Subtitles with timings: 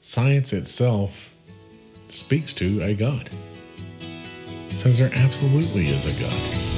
[0.00, 1.30] science itself
[2.08, 3.30] speaks to a God.
[4.70, 6.69] Says there absolutely is a God.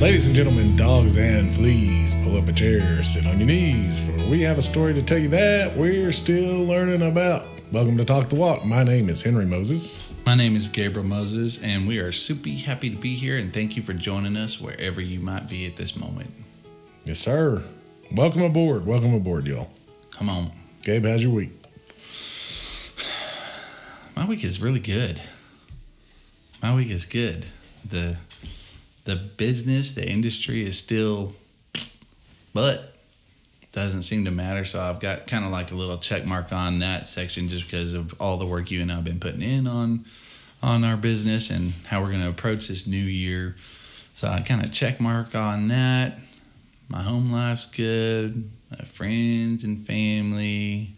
[0.00, 4.12] Ladies and gentlemen, dogs and fleas, pull up a chair, sit on your knees, for
[4.30, 7.44] we have a story to tell you that we're still learning about.
[7.72, 8.64] Welcome to Talk the Walk.
[8.64, 10.00] My name is Henry Moses.
[10.24, 13.38] My name is Gabriel Moses, and we are super happy to be here.
[13.38, 16.30] And thank you for joining us wherever you might be at this moment.
[17.04, 17.60] Yes, sir.
[18.12, 18.86] Welcome aboard.
[18.86, 19.68] Welcome aboard, y'all.
[20.12, 20.52] Come on,
[20.84, 21.50] Gabe, how's your week?
[24.14, 25.20] my week is really good.
[26.62, 27.46] My week is good.
[27.84, 28.16] the
[29.08, 31.32] The business, the industry is still,
[32.52, 32.92] but
[33.72, 34.66] doesn't seem to matter.
[34.66, 37.94] So I've got kind of like a little check mark on that section, just because
[37.94, 40.04] of all the work you and I've been putting in on
[40.62, 43.56] on our business and how we're going to approach this new year.
[44.12, 46.18] So I kind of check mark on that.
[46.88, 48.50] My home life's good.
[48.70, 50.96] My friends and family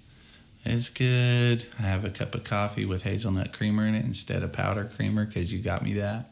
[0.64, 1.64] is good.
[1.78, 5.26] I have a cup of coffee with hazelnut creamer in it instead of powder creamer
[5.26, 6.29] because you got me that.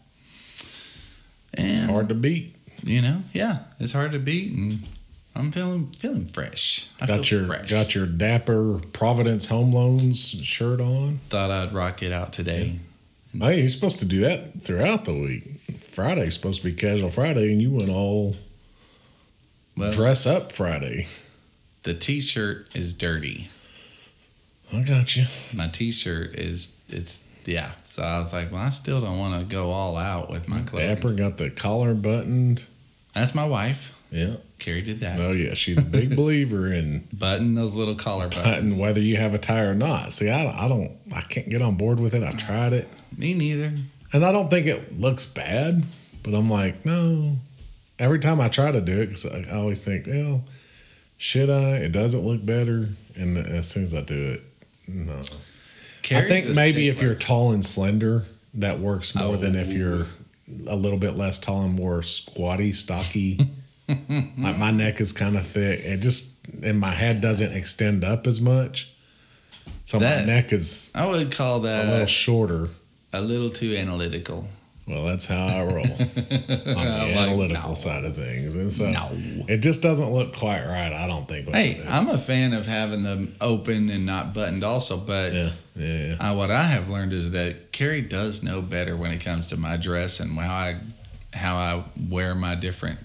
[1.54, 2.56] And It's hard to beat.
[2.82, 4.88] you know, yeah, it's hard to beat, and
[5.34, 6.86] I'm feeling feeling fresh.
[7.00, 7.70] I Got feel your fresh.
[7.70, 11.20] got your dapper Providence Home Loans shirt on.
[11.30, 12.78] Thought I'd rock it out today.
[13.38, 15.60] Hey, you're supposed to do that throughout the week.
[15.92, 18.36] Friday's supposed to be casual Friday, and you went all
[19.76, 21.06] Well, dress up Friday.
[21.82, 23.48] the T-shirt is dirty.
[24.72, 25.26] I got you.
[25.52, 27.72] My T-shirt is it's yeah.
[27.86, 30.60] So I was like, well, I still don't want to go all out with my
[30.62, 30.88] clothing.
[30.94, 32.62] Dapper got the collar buttoned.
[33.14, 33.92] That's my wife.
[34.10, 34.36] Yeah.
[34.58, 35.18] Carrie did that.
[35.20, 38.44] Oh yeah, she's a big believer in Button those little collar buttons.
[38.74, 40.12] button whether you have a tie or not.
[40.12, 42.22] See, I, I don't, I can't get on board with it.
[42.22, 43.72] I've tried it, Me neither.
[44.12, 45.84] and I don't think it looks bad.
[46.22, 47.36] But I'm like, no.
[47.98, 50.44] Every time I try to do it, because I always think, well,
[51.16, 51.76] should I?
[51.76, 54.42] It doesn't look better, and as soon as I do it,
[54.86, 55.20] no.
[56.10, 59.72] I think maybe if you're tall and slender, that works more than if Oh.
[59.72, 60.06] you're
[60.66, 63.38] a little bit less tall and more squatty, stocky.
[63.88, 65.80] like my neck is kind of thick.
[65.80, 66.26] It just
[66.62, 68.90] and my head doesn't extend up as much,
[69.84, 72.68] so my neck is I would call that a little shorter.
[73.12, 74.46] a little too analytical.
[74.86, 76.78] Well, that's how I roll on the like,
[77.28, 77.74] analytical no.
[77.74, 79.10] side of things, and so No.
[79.46, 80.92] it just doesn't look quite right.
[80.94, 81.48] I don't think.
[81.50, 86.16] Hey, I'm a fan of having them open and not buttoned also, but yeah, yeah,
[86.18, 89.56] uh, what I have learned is that Carrie does know better when it comes to
[89.56, 90.80] my dress and how I
[91.32, 92.98] how I wear my different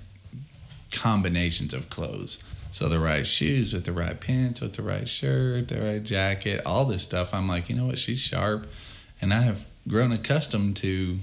[0.92, 2.44] combinations of clothes.
[2.72, 6.64] So the right shoes with the right pants, with the right shirt, the right jacket,
[6.66, 7.34] all this stuff.
[7.34, 8.00] I'm like, you know what?
[8.00, 8.68] She's sharp,
[9.22, 11.20] and I have grown accustomed to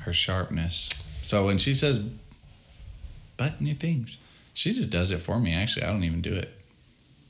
[0.00, 0.90] her sharpness.
[1.22, 2.02] So when she says
[3.38, 4.18] button your things,
[4.52, 5.54] she just does it for me.
[5.54, 6.50] Actually, I don't even do it.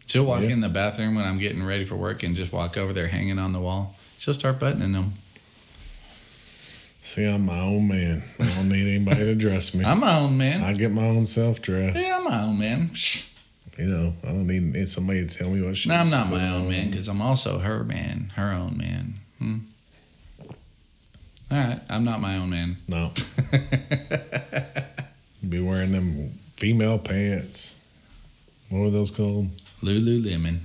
[0.06, 0.48] She'll walk Yeah.
[0.50, 3.38] in the bathroom when I'm getting ready for work and just walk over there hanging
[3.38, 3.96] on the wall.
[4.18, 5.14] She'll start buttoning them.
[7.00, 8.22] See, I'm my own man.
[8.40, 9.84] I don't need anybody to dress me.
[9.84, 10.62] I'm my own man.
[10.64, 11.98] I get my own self dressed.
[11.98, 12.90] yeah, I'm my own man.
[13.78, 15.88] You know, I don't need, need somebody to tell me what she.
[15.88, 19.14] No, I'm not my own man because I'm also her man, her own man.
[19.38, 19.58] Hmm.
[21.50, 22.76] All right, I'm not my own man.
[22.88, 23.12] No.
[25.48, 27.74] Be wearing them female pants.
[28.70, 29.50] What were those called?
[29.84, 30.60] Lululemon.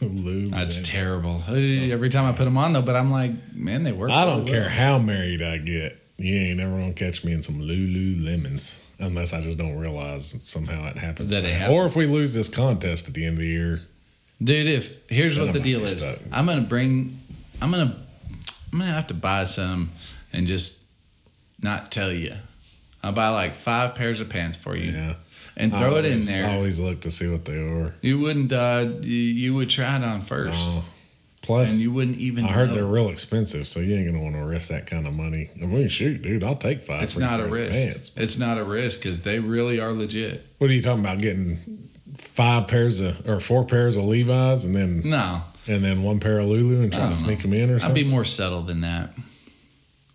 [0.00, 0.50] Lulu.
[0.50, 1.40] That's terrible.
[1.40, 1.94] Hey, oh.
[1.94, 4.10] Every time I put them on though, but I'm like, man, they work.
[4.10, 4.70] I don't really care well.
[4.70, 5.98] how married I get.
[6.18, 10.88] You ain't never gonna catch me in some Lululemons unless I just don't realize somehow
[10.88, 11.30] it happens.
[11.30, 11.76] That it happens.
[11.76, 13.80] or if we lose this contest at the end of the year.
[14.42, 16.18] Dude, if here's what I the deal is, stuck.
[16.32, 17.20] I'm gonna bring,
[17.60, 17.96] I'm gonna,
[18.72, 19.92] I'm gonna have to buy some
[20.32, 20.80] and just
[21.60, 22.34] not tell you.
[23.04, 25.14] I'll buy like five pairs of pants for you Yeah.
[25.56, 26.46] And throw it in there.
[26.46, 27.94] I always look to see what they are.
[28.00, 30.84] You wouldn't, uh, you, you would try it on first, Oh.
[31.42, 32.44] Plus, and you wouldn't even.
[32.44, 32.74] I heard know.
[32.76, 35.50] they're real expensive, so you ain't gonna want to risk that kind of money.
[35.60, 37.02] I mean, shoot, dude, I'll take five.
[37.02, 37.72] It's not a risk.
[37.72, 38.10] Pants.
[38.16, 40.46] It's not a risk because they really are legit.
[40.58, 41.18] What are you talking about?
[41.20, 46.20] Getting five pairs of or four pairs of Levi's and then No, and then one
[46.20, 47.50] pair of Lulu and I try to sneak know.
[47.50, 47.90] them in or something.
[48.04, 49.10] I'd be more settled than that.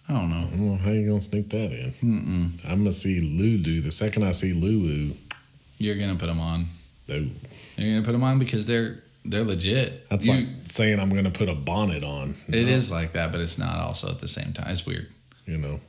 [0.07, 0.77] I don't know.
[0.77, 1.91] how you gonna sneak that in?
[2.01, 2.71] Mm-mm.
[2.71, 3.81] I'm gonna see Lulu.
[3.81, 5.13] The second I see Lulu,
[5.77, 6.67] You're gonna put them on.
[7.07, 7.15] no,
[7.77, 10.09] You're gonna put them on because they're they're legit.
[10.09, 12.35] that's You- like saying I'm gonna put a bonnet on.
[12.47, 14.69] It No, is like that, but it's not also at the same time.
[14.71, 15.09] It's weird.
[15.45, 15.79] you know.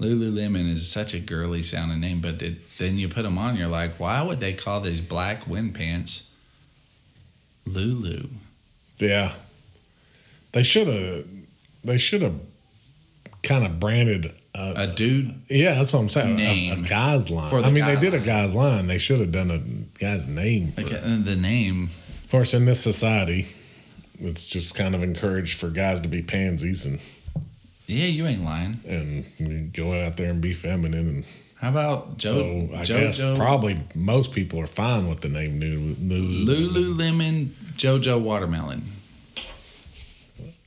[0.00, 3.68] Lululemon is such a girly sounding name, but it, then you put them on, you're
[3.68, 6.28] like, why would they call these black wind pants
[7.66, 8.28] Lulu?
[8.98, 9.34] Yeah.
[10.52, 11.24] They should have.
[11.84, 12.34] They should have
[13.42, 14.32] kind of branded.
[14.54, 15.34] A, A dude.
[15.48, 16.38] yeah, that's what I'm saying.
[16.38, 17.64] A, a guy's line.
[17.64, 18.86] I mean, guy they did a guy's line.
[18.86, 19.58] They should have done a
[19.98, 20.72] guy's name.
[20.72, 21.90] For, Like uh, the name.
[22.24, 23.46] Of course, in this society,
[24.20, 27.00] it's just kind of encouraged for guys to be pansies and
[27.86, 28.80] Yeah, you ain't lying.
[28.86, 31.08] and go out there and be feminine.
[31.08, 31.24] And
[31.56, 32.68] How about Joe?
[32.68, 36.44] so I Jojo, guess probably most people are fine with the name New Lulu.
[36.94, 37.48] Lululemon
[37.78, 38.84] JoJo watermelon.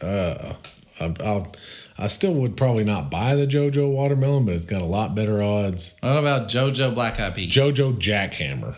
[0.01, 0.53] Uh,
[0.99, 1.51] I, I'll,
[1.97, 5.41] I still would probably not buy the JoJo watermelon, but it's got a lot better
[5.41, 5.95] odds.
[6.01, 7.53] What about JoJo Black Eyed Peas?
[7.53, 8.75] JoJo Jackhammer.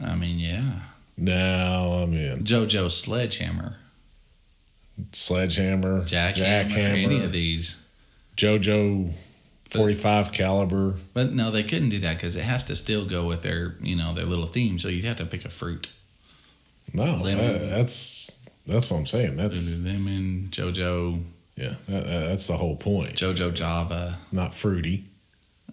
[0.00, 0.80] I mean, yeah.
[1.16, 3.76] Now I'm in JoJo Sledgehammer,
[5.12, 6.72] Sledgehammer, Jackhammer,
[7.04, 7.76] any of these.
[8.36, 9.12] JoJo
[9.70, 10.94] 45 caliber.
[11.12, 13.96] But no, they couldn't do that because it has to still go with their, you
[13.96, 14.78] know, their little theme.
[14.78, 15.88] So you'd have to pick a fruit.
[16.92, 17.52] No, Lemon.
[17.52, 18.30] that- that's
[18.66, 19.36] that's what I'm saying.
[19.36, 21.22] That's Lululemon, JoJo,
[21.56, 23.16] yeah, that, that- that's the whole point.
[23.16, 24.18] JoJo Java.
[24.32, 25.04] Not fruity.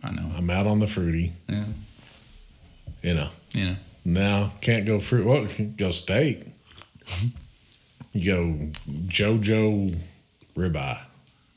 [0.03, 0.31] I know.
[0.35, 1.33] I'm out on the fruity.
[1.47, 1.65] Yeah,
[3.03, 3.29] You know.
[3.53, 3.75] you know.
[4.03, 5.25] Now can't go fruit.
[5.27, 5.47] Well,
[5.77, 6.45] go steak.
[7.05, 7.27] Mm-hmm.
[8.13, 8.71] You go
[9.07, 9.99] JoJo
[10.55, 10.99] ribeye.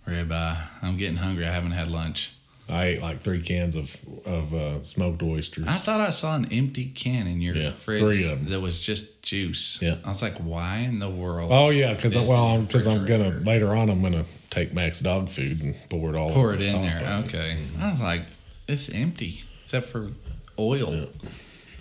[0.06, 0.59] Ribeye.
[0.82, 1.47] I'm getting hungry.
[1.47, 2.32] I haven't had lunch.
[2.69, 5.64] I ate like three cans of of uh, smoked oysters.
[5.69, 8.46] I thought I saw an empty can in your Yeah, fridge three of 'em.
[8.46, 9.78] that was just juice.
[9.82, 9.96] Yeah.
[10.05, 11.50] I was like, why in the world?
[11.52, 15.62] Oh yeah, because well, because I'm gonna later on I'm gonna take Max dog food
[15.62, 16.31] and pour it all.
[16.31, 17.22] Pour it the in there.
[17.26, 17.58] Okay.
[17.81, 18.22] I was like,
[18.66, 20.11] it's empty except for
[20.58, 21.08] oil.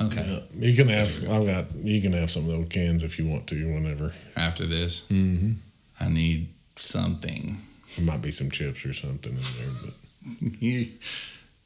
[0.02, 0.44] Okay.
[0.60, 1.12] Yeah, you can have.
[1.30, 1.76] I've got.
[1.76, 3.74] You can have some of those cans if you want to.
[3.74, 5.54] Whenever After this, mm-hmm.
[6.00, 7.58] I need something.
[7.96, 9.94] there might be some chips or something in there, but
[10.60, 10.90] You,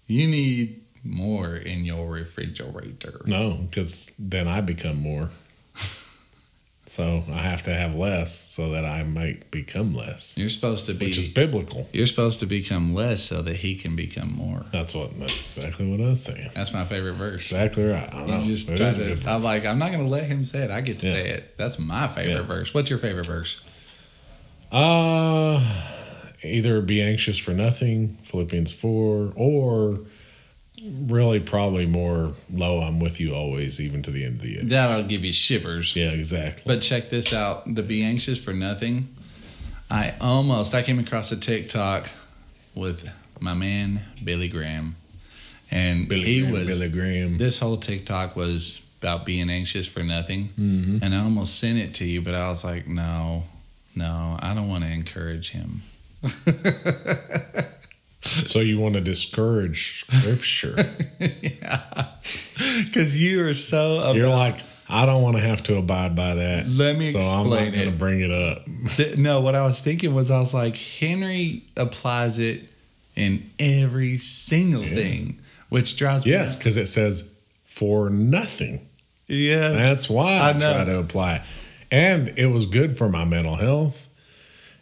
[0.07, 3.21] you need more in your refrigerator.
[3.25, 5.29] no, because then I become more.
[6.85, 10.93] so I have to have less so that I might become less, You're supposed to
[10.93, 11.05] be.
[11.07, 11.87] which is biblical.
[11.93, 14.63] you're supposed to become less so that he can become more.
[14.71, 15.17] That's what.
[15.19, 16.49] That's exactly what I was saying.
[16.55, 17.43] That's my favorite verse.
[17.51, 18.11] Exactly right.
[18.13, 18.39] I know.
[18.39, 20.71] You just it try to, I'm like, I'm not going to let him say it.
[20.71, 21.13] I get to Yeah.
[21.13, 21.57] say it.
[21.57, 22.41] That's my favorite Yeah.
[22.47, 22.73] verse.
[22.73, 23.59] What's your favorite verse?
[24.71, 25.61] Uh,
[26.43, 29.99] either be anxious for nothing, Philippians 4, or
[31.07, 34.63] really probably more low, I'm with you always, even to the end of the year.
[34.63, 35.95] That'll give you shivers.
[35.95, 36.63] Yeah, exactly.
[36.65, 39.07] But check this out the be anxious for nothing.
[39.89, 42.09] I almost, I came across a TikTok
[42.75, 43.09] with
[43.39, 44.95] my man, Billy Graham.
[45.71, 47.37] And Billy he Graham, was, Billy Graham.
[47.37, 50.49] this whole TikTok was about being anxious for nothing.
[50.59, 51.01] Mhm.
[51.01, 53.43] And I almost sent it to you, but I was like, no,
[53.95, 55.83] no, I don't want to encourage him.
[58.47, 60.75] So you want to discourage scripture.
[61.19, 62.07] yeah.
[62.83, 63.99] Because you are so.
[63.99, 64.57] About, You're like,
[64.89, 66.67] I don't want to have to abide by that.
[66.67, 68.67] Let me So I'm not going to bring it up.
[69.17, 72.69] No, what I was thinking was I was like, Henry applies it
[73.15, 74.95] in every single Yeah.
[74.95, 77.23] thing, which drives me Yes, because it says
[77.65, 78.87] for nothing.
[79.27, 79.69] Yeah.
[79.69, 81.41] That's why I, I try to apply it.
[81.91, 84.06] And it was good for my mental health.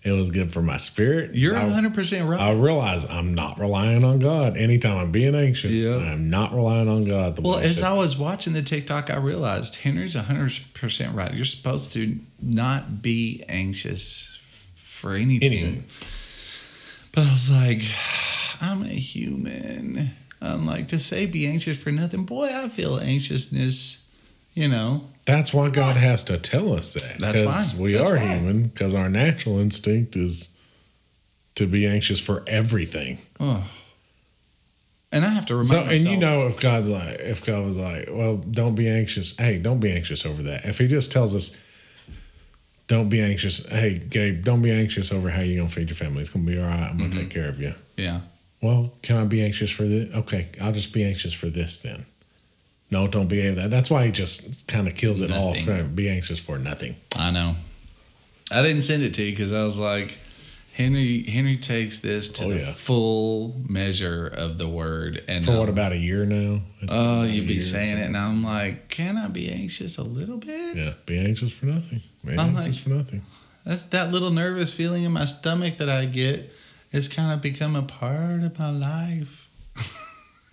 [0.06, 1.34] It was good for my spirit.
[1.34, 2.40] You're I, 100% right.
[2.40, 4.56] I realize I'm not relying on God.
[4.56, 5.96] Anytime I'm being anxious, Yeah.
[5.96, 7.36] I'm not relying on God.
[7.36, 7.82] The well, as.
[7.82, 11.34] I was watching the TikTok, I realized Henry's 100% right.
[11.34, 14.38] You're supposed to not be anxious
[14.76, 15.52] for anything.
[15.52, 15.84] Anyway.
[17.12, 17.82] But I was like,
[18.62, 20.12] I'm a human.
[20.40, 24.05] I'm like, to say be anxious for nothing, boy, I feel anxiousness,
[24.56, 25.04] you know.
[25.26, 27.20] That's why God has to tell us that.
[27.20, 28.26] That's Because we That's are why.
[28.36, 30.50] human, because our natural instinct is
[31.56, 33.20] to be anxious for everything.
[33.40, 33.68] Oh.
[35.12, 35.94] And I have to remind So, myself.
[35.94, 39.34] and you know, if God's like, if God was like, well, don't be anxious.
[39.38, 40.66] Hey, don't be anxious over that.
[40.66, 41.58] If He just tells us,
[42.88, 43.66] don't be anxious.
[43.66, 46.22] Hey, Gabe, don't be anxious over how you're gonna feed your family.
[46.22, 46.90] It's gonna be all right.
[46.90, 47.20] I'm gonna Mm-hmm.
[47.20, 47.74] take care of you.
[47.98, 48.22] Yeah.
[48.62, 50.14] Well, can I be anxious for this?
[50.14, 52.06] Okay, I'll just be anxious for this then.
[52.92, 53.72] No, don't be that.
[53.72, 55.54] That's why he just kind of kills it all.
[55.96, 56.96] Be anxious for nothing.
[57.16, 57.56] I know.
[58.52, 60.14] I didn't send it to you because I was like,
[60.74, 61.24] Henry.
[61.24, 62.74] Henry takes this to Oh, the yeah.
[62.74, 66.62] full measure of the word, and For what um, about a year now?
[66.82, 70.38] It's Oh, you'd be saying it, and I'm like, can I be anxious a little
[70.38, 70.76] bit?
[70.76, 72.02] Yeah, be anxious for nothing.
[72.24, 73.22] Be I'm anxious like- for nothing.
[73.66, 76.52] That's that little nervous feeling in my stomach that I get.
[76.92, 79.48] It's kind of become a part of my life.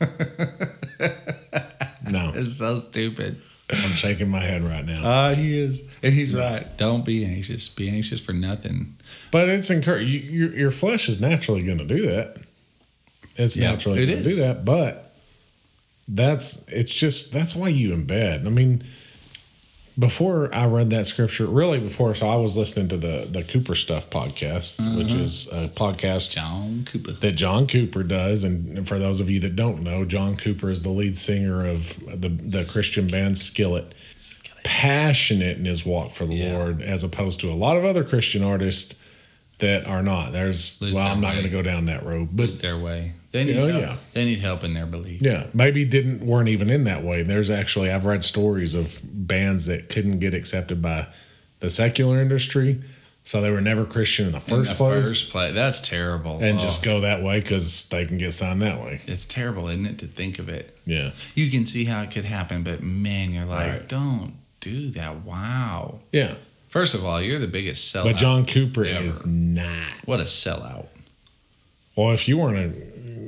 [2.12, 3.40] No, It's so stupid.
[3.70, 5.00] I'm shaking my head right now.
[5.02, 6.66] Ah, he is, and he's right.
[6.76, 7.68] Don't be anxious.
[7.68, 8.96] Be anxious for nothing.
[9.30, 10.10] But it's encouraged.
[10.10, 12.36] You, your, your flesh is naturally going to do that.
[13.36, 14.64] It's Yeah, naturally it going to do that.
[14.64, 15.14] But
[16.06, 18.46] that's it's just that's why you in bed.
[18.46, 18.82] I mean,
[19.98, 23.74] before I read that scripture, really before, so I was listening to the the Cooper
[23.74, 25.20] Stuff podcast, which mm-hmm.
[25.20, 27.12] is a podcast John Cooper.
[27.12, 28.44] that John Cooper does.
[28.44, 31.98] And for those of you that don't know, John Cooper is the lead singer of
[32.06, 33.94] the the Christian band Skillet.
[34.64, 36.56] Passionate in his walk for the Yeah.
[36.56, 38.94] Lord, as opposed to a lot of other Christian artists
[39.58, 40.32] that are not.
[40.32, 43.14] There's Lose well, I'm not going to go down that road, but their way.
[43.32, 43.80] They need Oh, help.
[43.82, 43.96] yeah.
[44.12, 45.22] They need help in their belief.
[45.22, 47.22] yeah, maybe didn't weren't even in that way.
[47.22, 51.06] There's actually I've read stories of bands that couldn't get accepted by
[51.60, 52.80] the secular industry,
[53.24, 55.54] so they were never Christian in the In first the place, First place.
[55.54, 56.40] That's terrible.
[56.42, 59.00] and Oh, just go that way because they can get signed that way.
[59.06, 60.76] it's terrible, isn't it, to think of it?
[60.84, 63.88] Yeah, You can see how it could happen, but man, you're like, Right.
[63.88, 65.24] don't do that.
[65.24, 66.00] Wow.
[66.12, 66.34] yeah.
[66.68, 68.04] First of all, you're the biggest sellout.
[68.04, 69.04] But John Cooper ever.
[69.06, 69.68] is not.
[70.04, 70.86] what a sellout.
[71.94, 72.72] Well, if you weren't a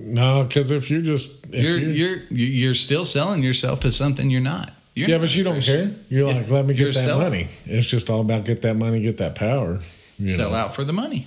[0.04, 4.30] no, because if you're just if You're you're you- you're still selling yourself to something
[4.30, 4.72] you're not.
[4.94, 5.90] You're yeah, not but you don't care.
[6.08, 7.24] You're like, let me You're get that selling.
[7.24, 7.48] money.
[7.66, 9.80] It's just all about get that money, get that power.
[10.18, 10.56] You Sell know?
[10.56, 11.26] out for the money.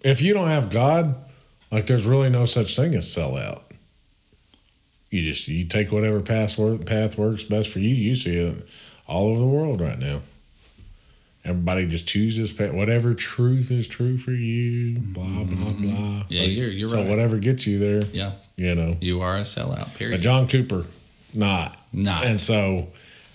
[0.00, 1.14] If you don't have God,
[1.70, 3.70] like there's really no such thing as sell out.
[5.10, 7.94] You just you take whatever path work, path works best for you.
[7.94, 8.66] You see it
[9.06, 10.20] all over the world right now.
[11.44, 14.98] Everybody just chooses whatever truth is true for you.
[15.00, 15.90] Blah blah mm-hmm.
[15.90, 16.24] blah.
[16.28, 17.04] Yeah, you're- you're so right.
[17.04, 18.96] So whatever gets you there, Yeah, you know.
[19.00, 19.92] you are a sellout.
[19.94, 20.18] Period.
[20.18, 20.86] But John Cooper,
[21.34, 21.76] not.
[21.92, 22.24] Not.
[22.24, 22.88] And so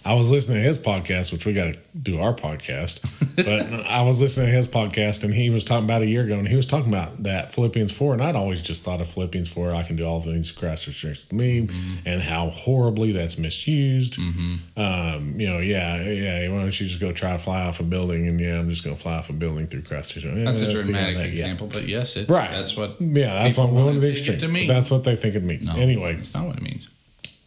[0.07, 3.01] I was listening to his podcast, which we got to do our podcast.
[3.35, 6.37] But I was listening to his podcast, and he was talking about a year ago,
[6.39, 8.13] and he was talking about that Philippians 4.
[8.13, 11.31] And I'd always just thought of Philippians 4, I can do all things Christ strengthens
[11.33, 11.95] me, Mm-hmm.
[12.07, 14.17] and how horribly that's misused.
[14.17, 17.83] Um, you know, yeah, yeah, why don't you just go try to fly off a
[17.83, 18.27] building?
[18.27, 20.73] And yeah, I'm just going to fly off a building through Christ who strengthens that's
[20.73, 21.31] a Yeah, dramatic that- yeah.
[21.31, 22.49] example, but yes, it, Right.
[22.51, 23.01] That's what.
[23.01, 24.37] Yeah, that's what I'm going to wanna the extreme.
[24.39, 24.67] to mean.
[24.67, 25.67] That's what they think it means.
[25.67, 26.87] No, Anyway, it's not what it means.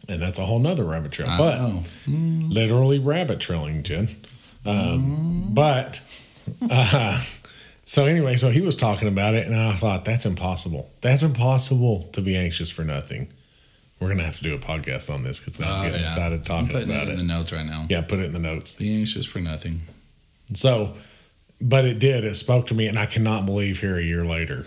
[0.07, 1.29] And that's a whole nother rabbit trail.
[1.29, 4.09] I but literally rabbit trailing, Jen.
[4.65, 6.01] Um, But
[6.69, 7.23] uh,
[7.85, 10.89] so anyway, so he was talking about it, and I thought that's impossible.
[11.01, 13.31] That's impossible to be anxious for nothing.
[13.99, 16.07] We're gonna have to do a podcast on this because I'm Oh, getting yeah.
[16.11, 17.19] excited I'm talking putting about it it.
[17.19, 17.85] in the notes right now.
[17.89, 18.73] yeah, put it in the notes.
[18.75, 19.81] Be anxious for nothing.
[20.53, 20.95] So,
[21.61, 22.25] but it did.
[22.25, 24.65] It spoke to me, and I cannot believe here a year later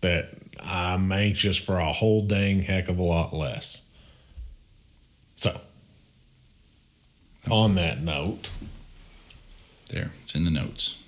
[0.00, 0.30] that
[0.62, 3.82] I'm anxious for a whole dang heck of a lot less.
[5.40, 5.58] So,
[7.50, 8.50] on that note,
[9.88, 10.98] There, it's in the notes.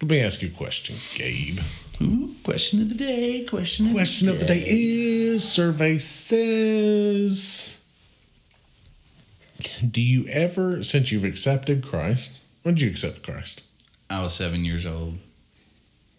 [0.00, 1.60] let me ask you a question, Gabe.
[2.00, 3.44] Ooh, question of the day.
[3.44, 7.76] Question of Question the of the day is survey says
[9.86, 12.30] Do you ever, since you've accepted Christ,
[12.62, 13.60] when did you accept Christ?
[14.08, 15.18] I was seven years old.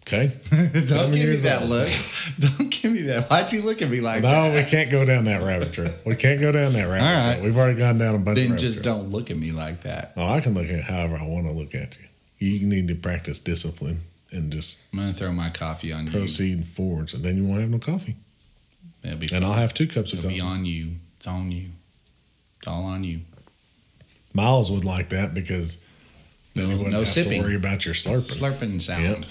[0.08, 0.32] Okay.
[0.88, 1.70] Don't give me that old.
[1.70, 1.90] look.
[2.40, 3.30] Don't give me that.
[3.30, 4.32] Why'd you look at me like that?
[4.32, 5.94] No, we can't go down that rabbit trail.
[6.06, 7.34] We can't go down that rabbit All right.
[7.36, 7.44] trail.
[7.44, 10.14] We've already gone down a bunch of Then just don't look at me like that.
[10.16, 11.98] Oh, I can look at it however I want to look at
[12.40, 12.50] you.
[12.50, 14.00] You need to practice discipline
[14.32, 16.12] and just I'm gonna throw my coffee on you.
[16.12, 18.16] proceed forwards, and then you won't have no coffee.
[19.04, 20.50] It'll be, And I'll have two cups of it'll be coffee.
[20.50, 20.92] on you.
[21.18, 21.70] It's on you.
[22.60, 23.22] It's all on you.
[24.34, 25.84] Myles would like that because
[26.54, 27.42] then No- he wouldn't no have sipping.
[27.42, 28.40] to worry about your slurping.
[28.40, 29.04] Slurping sound.
[29.04, 29.26] Yep.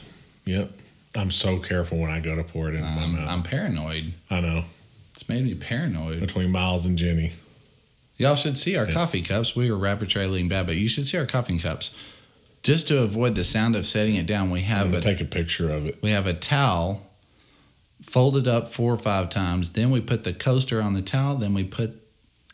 [1.16, 3.28] I'm so careful when I go to pour it into my I'm, mouth.
[3.28, 4.14] I'm paranoid.
[4.30, 4.64] I know.
[5.14, 6.20] It's made me paranoid.
[6.20, 7.32] Between Myles and Jenny.
[8.16, 9.54] Y'all should see our coffee cups.
[9.54, 11.90] We were rapid trailing bad, but you should see our coffee cups.
[12.62, 15.20] Just to avoid the sound of setting it down, we I'm have gonna a take
[15.20, 15.98] a picture of it.
[16.02, 17.02] we have a towel
[18.02, 19.72] folded up four or five times.
[19.72, 21.36] Then we put the coaster on the towel.
[21.36, 22.02] Then we put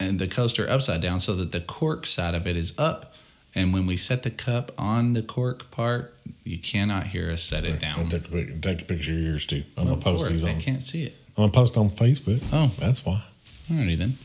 [0.01, 3.12] and the coaster upside down so that the cork side of it is up.
[3.55, 7.65] And when we set the cup on the cork part, you cannot hear us set
[7.65, 8.09] it I'll down.
[8.09, 9.65] take a, pic- take a picture of yours too.
[9.77, 10.61] I'm Of gonna post course, these I on.
[10.61, 11.17] can't see it.
[11.37, 12.43] I'm gonna post on Facebook.
[12.53, 13.23] Oh, That's why.
[13.71, 14.17] alrighty then.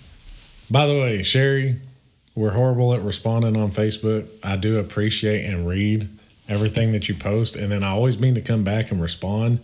[0.72, 1.80] By the way, Sherry,
[2.36, 4.28] we're horrible at responding on Facebook.
[4.44, 6.08] I do appreciate and read
[6.50, 9.60] everything that you post, and then I always mean to come back and respond,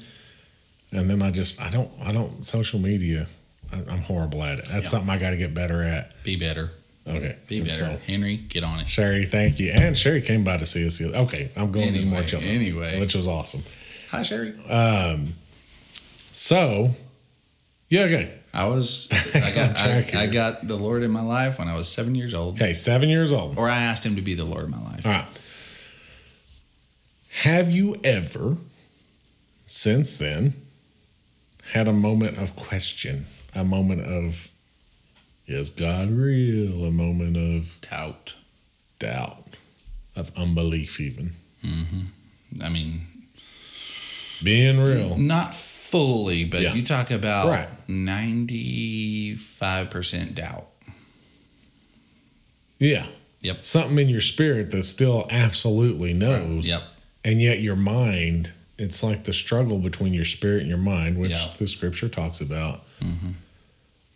[0.92, 3.28] and then I just I don't I don't social media.
[3.72, 4.66] I, I'm horrible at it.
[4.70, 6.12] That's something I got to get better at.
[6.24, 6.70] Be better.
[7.06, 7.74] Okay, Be better.
[7.76, 8.88] So, Henry, get on it.
[8.88, 11.02] Sherry, thank you, and Sherry came by to see us.
[11.02, 13.00] Okay, I'm going into more Anyway, children, anyway.
[13.00, 13.64] which was awesome.
[14.12, 14.54] Hi, Sherry.
[14.70, 15.34] Um,
[16.32, 16.92] So,
[17.90, 21.68] yeah, okay, I was I got I, I got the Lord in my life when
[21.68, 22.56] I was seven years old.
[22.56, 23.58] okay, seven years old.
[23.58, 25.06] Or I asked him to be the Lord of my life.
[25.06, 25.26] All right.
[27.42, 28.58] Have you ever,
[29.66, 30.54] since then,
[31.72, 34.48] had a moment of question, a moment of,
[35.48, 36.86] is God real?
[36.86, 38.34] A moment of Doubt.
[39.00, 39.58] doubt,
[40.16, 41.34] of unbelief, even.
[41.64, 42.62] Mm-hmm.
[42.62, 43.08] I mean,
[44.44, 45.18] Being real.
[45.18, 46.74] not fully, but Yeah.
[46.74, 47.90] you talk about Right.
[47.90, 50.68] ninety five percent doubt.
[52.80, 53.08] Yeah.
[53.42, 53.64] Yep.
[53.66, 56.66] something in your spirit that still absolutely knows.
[56.66, 56.82] Yep.
[57.26, 61.32] And yet your mind, it's like the struggle between your spirit and your mind, which
[61.32, 61.50] Yeah.
[61.58, 62.86] the scripture talks about.
[63.02, 63.32] Mm-hmm.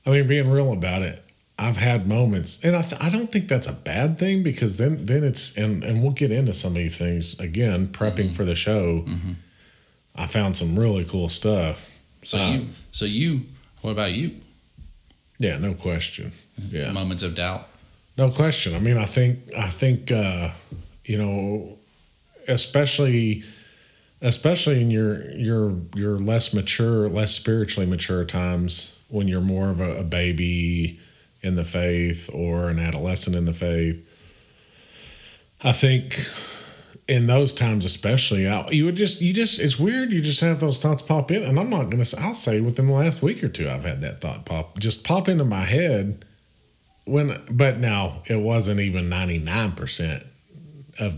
[0.07, 1.21] I mean, being real about it,
[1.59, 5.05] I've had moments, and I, th- I don't think that's a bad thing because then
[5.05, 7.89] then it's and and we'll get into some of these things again.
[7.89, 9.05] Prepping for the show,
[10.15, 11.85] I found some really cool stuff.
[12.23, 13.41] So Uh, you, so you,
[13.81, 14.35] what about you?
[15.39, 16.31] yeah, no question.
[16.71, 17.67] Yeah, Moments of doubt.
[18.17, 18.73] No question.
[18.75, 20.51] I mean, I think I think uh,
[21.05, 21.77] you know,
[22.47, 23.43] especially
[24.21, 29.79] especially in your your your less mature, less spiritually mature times when you're more of
[29.79, 30.99] a, a baby
[31.41, 34.05] in the faith or an adolescent in the faith.
[35.63, 36.27] I think
[37.07, 40.11] in those times, especially, I, you would just you just it's weird.
[40.11, 42.05] You just have those thoughts pop in, and I'm not gonna.
[42.05, 45.03] say I'll say within the last week or two, I've had that thought pop just
[45.03, 46.25] pop into my head
[47.05, 50.27] when but now it wasn't even 99%
[50.99, 51.15] of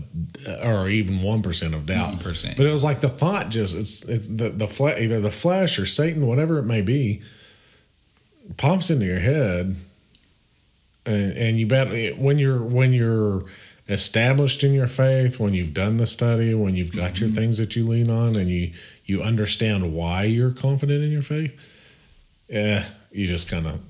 [0.62, 2.56] or even 1% of doubt 1%.
[2.56, 5.78] but it was like the thought just it's it's the the fle- either the flesh
[5.78, 7.22] or satan whatever it may be
[8.56, 9.76] pops into your head
[11.06, 13.42] and, and you bet when you're when you're
[13.88, 17.74] established in your faith when you've done the study when you've got your things that
[17.74, 18.72] you lean on and you
[19.04, 21.58] you understand why you're confident in your faith
[22.48, 23.80] yeah you just kind of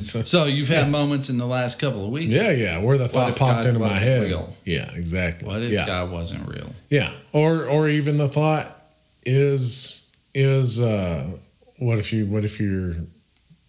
[0.26, 2.26] So you've had moments in the last couple of weeks.
[2.26, 2.78] Yeah, yeah.
[2.78, 4.22] Where the thought popped God into my head.
[4.22, 4.56] real?
[4.64, 5.46] Yeah, exactly.
[5.46, 5.86] What if yeah.
[5.86, 6.72] God wasn't real?
[6.88, 7.12] Yeah.
[7.32, 8.86] Or or even the thought
[9.26, 10.02] is
[10.34, 11.26] is uh
[11.78, 12.96] what if you what if you're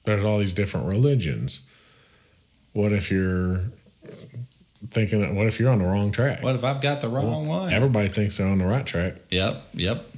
[0.05, 1.62] there's all these different religions?
[2.74, 3.62] What if you're
[4.91, 6.43] thinking that what if you're on the wrong track?
[6.43, 7.72] What if I've got the wrong one?
[7.74, 9.15] Everybody thinks they're on the right track.
[9.29, 9.62] Yep.
[9.74, 10.10] Yep.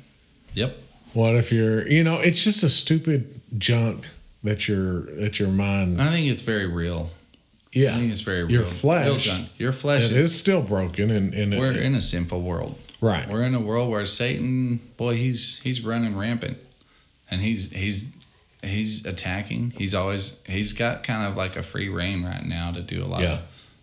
[0.53, 0.77] Yep.
[1.13, 4.07] What if you're you know, it's just a stupid junk
[4.43, 7.09] that your that your mind I think it's very real.
[7.71, 8.51] Yeah, I think it's very real.
[8.51, 9.49] Your Real flesh junk.
[9.57, 10.31] Your flesh it is.
[10.31, 12.79] is still broken and, and We're it, in a sinful world.
[13.01, 13.27] right.
[13.27, 16.57] We're in a world where Satan, boy, he's he's running rampant,
[17.29, 18.05] and he's he's
[18.65, 19.71] he's attacking.
[19.77, 23.07] He's always he's got kind of like a free reign right now to do a
[23.07, 23.33] lot Yeah.
[23.33, 23.39] of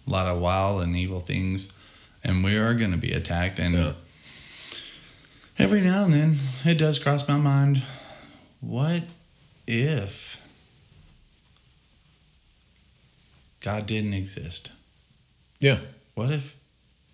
[0.06, 1.68] a lot of wild and evil things,
[2.24, 3.58] and we are going to be attacked.
[3.58, 3.92] And Yeah.
[5.58, 7.82] every now and then, it does cross my mind,
[8.60, 9.04] what
[9.66, 10.38] if
[13.60, 14.70] God didn't exist?
[15.60, 15.78] Yeah.
[16.14, 16.56] What if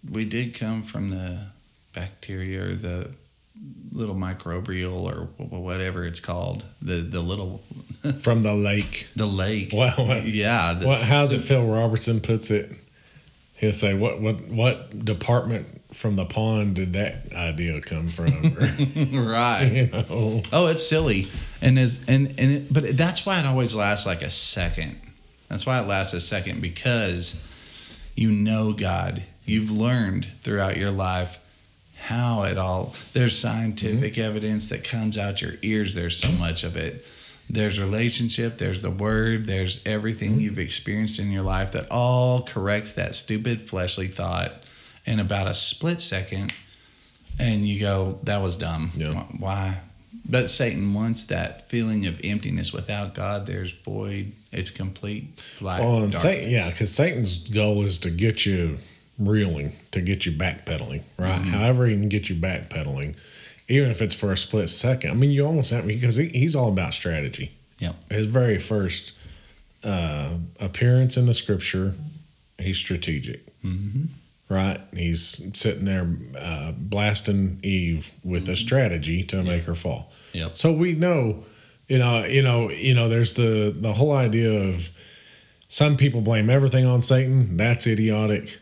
[0.08, 1.48] we did come from the
[1.94, 3.10] bacteria or the
[3.92, 7.62] little microbial or whatever it's called, the the little
[8.22, 9.08] From the lake.
[9.16, 9.70] the lake?
[9.72, 10.74] Well, what- yeah.
[10.74, 12.72] the- What, how's it Phil Robertson puts it?
[13.54, 18.54] He'll say, "What what what department from the pond did that idea come from?"
[19.12, 19.64] Right.
[19.72, 21.28] you know, Oh, it's silly,
[21.60, 25.00] and is and and it, but that's why it always lasts like a second.
[25.48, 27.34] That's why it lasts a second because
[28.14, 29.24] you know God.
[29.44, 31.38] You've learned throughout your life
[31.98, 32.94] how it all.
[33.12, 34.22] There's scientific mm-hmm.
[34.22, 35.94] evidence that comes out your ears.
[35.94, 36.38] There's so mm-hmm.
[36.38, 37.04] much of it.
[37.50, 38.58] There's relationship.
[38.58, 39.46] There's the word.
[39.46, 40.40] There's everything mm-hmm.
[40.40, 44.52] you've experienced in your life that all corrects that stupid fleshly thought
[45.06, 46.52] in about a split second
[47.38, 48.92] and you go, "That was dumb.
[48.96, 49.24] Yeah.
[49.38, 49.80] Why?"
[50.24, 52.72] But Satan wants that feeling of emptiness.
[52.72, 54.34] Without God, there's void.
[54.52, 55.80] It's complete black.
[55.80, 56.12] well, and.
[56.14, 58.78] Satan, yeah, because Satan's goal is to get you
[59.18, 61.40] reeling, to get you backpedaling, right?
[61.40, 61.50] Mm-hmm.
[61.50, 63.16] However, he can get you backpedaling,
[63.68, 65.10] even if it's for a split second.
[65.10, 67.52] I mean, you almost have because he, he's all about strategy.
[67.78, 67.92] Yeah.
[68.10, 69.12] His very first
[69.84, 71.94] uh, appearance in the scripture,
[72.58, 73.44] he's strategic.
[73.62, 74.04] Mm-hmm.
[74.48, 74.80] right?
[74.94, 80.12] He's sitting there uh, blasting Eve with a strategy to make her fall.
[80.32, 80.56] Yep.
[80.56, 81.44] So we know,
[81.88, 83.08] you know, you know, you know.
[83.08, 84.90] There's the the whole idea of
[85.68, 87.56] some people blame everything on Satan.
[87.56, 88.58] That's idiotic,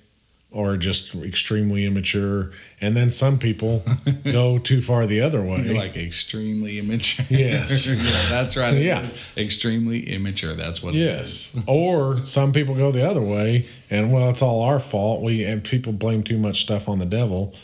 [0.56, 2.50] or just extremely immature.
[2.80, 3.84] And then some people
[4.24, 5.60] go too far the other way.
[5.60, 7.26] You're like extremely immature.
[7.28, 7.86] Yes.
[7.90, 8.76] yeah, that's right.
[8.82, 9.06] Yeah.
[9.36, 10.54] Extremely immature.
[10.54, 11.52] That's what Yes.
[11.54, 11.64] it is.
[11.66, 15.22] or some people go the other way and well it's all our fault.
[15.22, 17.54] We and people blame too much stuff on the devil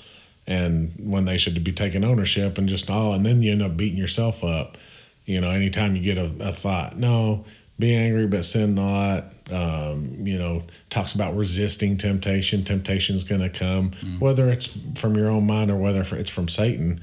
[0.46, 3.76] and when they should be taking ownership and just oh and then you end up
[3.76, 4.76] beating yourself up.
[5.24, 6.98] You know, anytime you get a, a thought.
[6.98, 7.44] No,
[7.82, 9.24] be angry but sin not.
[9.50, 12.64] Um, you know, talks about resisting temptation.
[12.64, 13.92] Temptation's gonna come.
[14.18, 17.00] Whether it's from your own mind or whether it's from Satan.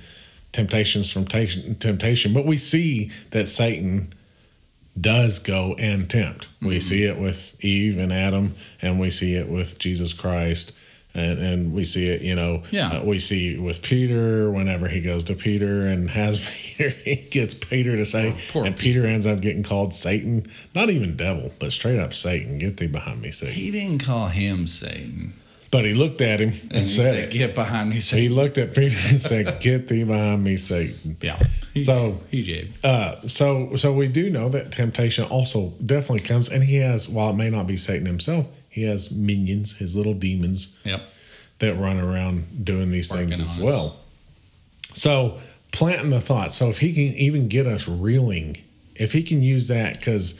[0.51, 2.33] Temptation's from temptation temptation.
[2.33, 4.11] But we see that Satan
[4.99, 6.47] does go and tempt.
[6.61, 10.73] We see it with Eve and Adam, and we see it with Jesus Christ
[11.15, 12.61] And, and we see it, you know.
[12.69, 12.99] Yeah.
[12.99, 16.39] uh, we see with Peter whenever he goes to Peter and has
[16.77, 20.45] Peter, he gets Peter to say, Oh, and Peter ends up getting called Satan.
[20.75, 22.59] Not even devil, but straight up Satan.
[22.59, 23.55] Get thee behind me, Satan.
[23.55, 25.33] He didn't call him Satan.
[25.71, 28.57] But he looked at him and, And said, said, "Get behind me, Satan." He looked
[28.57, 31.37] at Peter and said, "Get thee behind me, Satan." Yeah.
[31.75, 32.73] He, So- he did.
[32.83, 37.29] Uh, so, so we do know that temptation also definitely comes, and he has, while
[37.29, 38.47] it may not be Satan himself,
[38.79, 41.01] he has minions, his little demons Yep.
[41.59, 43.57] that run around doing these things as us.
[43.57, 43.99] well.
[44.93, 45.39] So,
[45.71, 46.53] planting the thought.
[46.53, 48.57] So, if he can even get us reeling,
[48.95, 50.35] if he can use that, because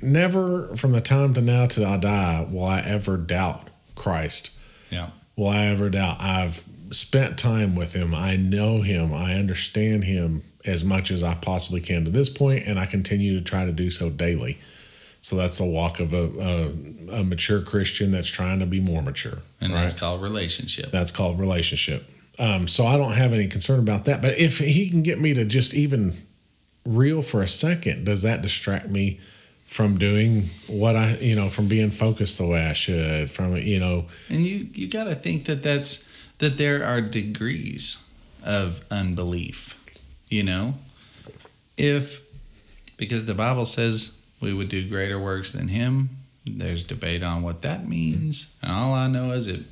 [0.00, 4.50] never from the time to now till I die will I ever doubt Christ.
[4.90, 5.10] Yeah.
[5.36, 6.20] Will I ever doubt?
[6.20, 8.14] I've spent time with him.
[8.14, 9.12] I know him.
[9.12, 13.36] I understand him as much as I possibly can to this point, and I continue
[13.38, 14.58] to try to do so daily.
[15.26, 19.02] So that's the walk of a, a, a mature Christian that's trying to be more
[19.02, 19.38] mature.
[19.60, 19.82] And right?
[19.82, 20.92] that's called relationship.
[20.92, 22.08] That's called relationship.
[22.38, 24.22] Um, so I don't have any concern about that.
[24.22, 26.16] But if he can get me to just even
[26.84, 29.18] reel for a second, does that distract me
[29.66, 33.28] from doing what I, you know, from being focused the way I should?
[33.28, 36.04] From you know, And you you got to think that that's
[36.38, 37.98] that there are degrees
[38.44, 39.76] of unbelief.
[40.28, 40.74] You know,
[41.76, 42.20] if
[42.96, 44.12] because the Bible says
[44.46, 46.10] we would do greater works than him.
[46.46, 49.64] There's debate on what that means, and all I know is it.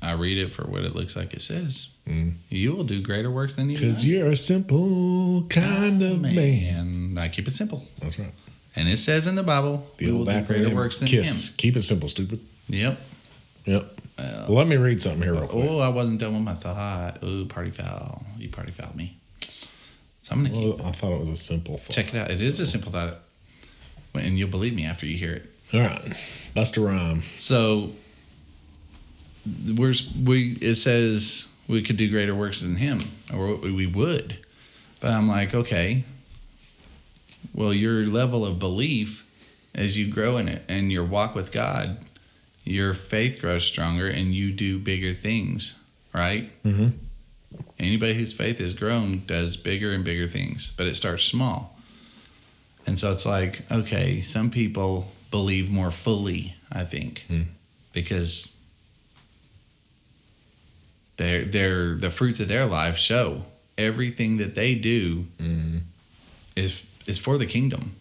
[0.00, 1.88] I read it for what it looks like it says.
[2.06, 2.34] Mm.
[2.48, 3.76] You will do greater works than you.
[3.76, 6.34] because you're a simple kind of oh, man.
[6.36, 7.18] man.
[7.18, 8.32] I keep it simple, That's right.
[8.76, 11.50] and it says in the Bible, The we will old do greater works than KISS.
[11.56, 12.40] Keep it simple, stupid.
[12.68, 12.98] Yep.
[13.64, 14.00] Yep.
[14.16, 15.68] Uh, well, let me read something here real quick.
[15.68, 17.22] Oh, I wasn't done with my thought.
[17.24, 18.24] Ooh, party foul.
[18.38, 19.16] You party fouled me.
[20.20, 20.78] So I'm gonna keep.
[20.78, 21.94] Well, I thought it was a simple thought.
[21.94, 22.30] Check it out.
[22.30, 23.20] It is a simple thought,
[24.14, 25.50] and you'll believe me after you hear it.
[25.72, 26.12] All right.
[26.54, 27.22] Bust a rhyme.
[27.38, 27.92] So
[29.76, 29.94] we're
[30.24, 33.00] we it says we could do greater works than him,
[33.32, 34.38] or we would.
[35.00, 36.04] But I'm like, okay.
[37.54, 39.26] Well, your level of belief
[39.74, 41.98] as you grow in it and your walk with God,
[42.64, 45.74] your faith grows stronger and you do bigger things,
[46.12, 46.50] right?
[46.64, 46.88] Mm-hmm.
[47.78, 51.79] Anybody whose faith has grown does bigger and bigger things, but it starts small.
[52.86, 57.42] And so it's like, okay, some people believe more fully, I think, Hmm.
[57.92, 58.50] because
[61.16, 63.44] their their the fruits of their life show
[63.76, 65.26] everything that they do
[66.56, 67.96] is is for the kingdom.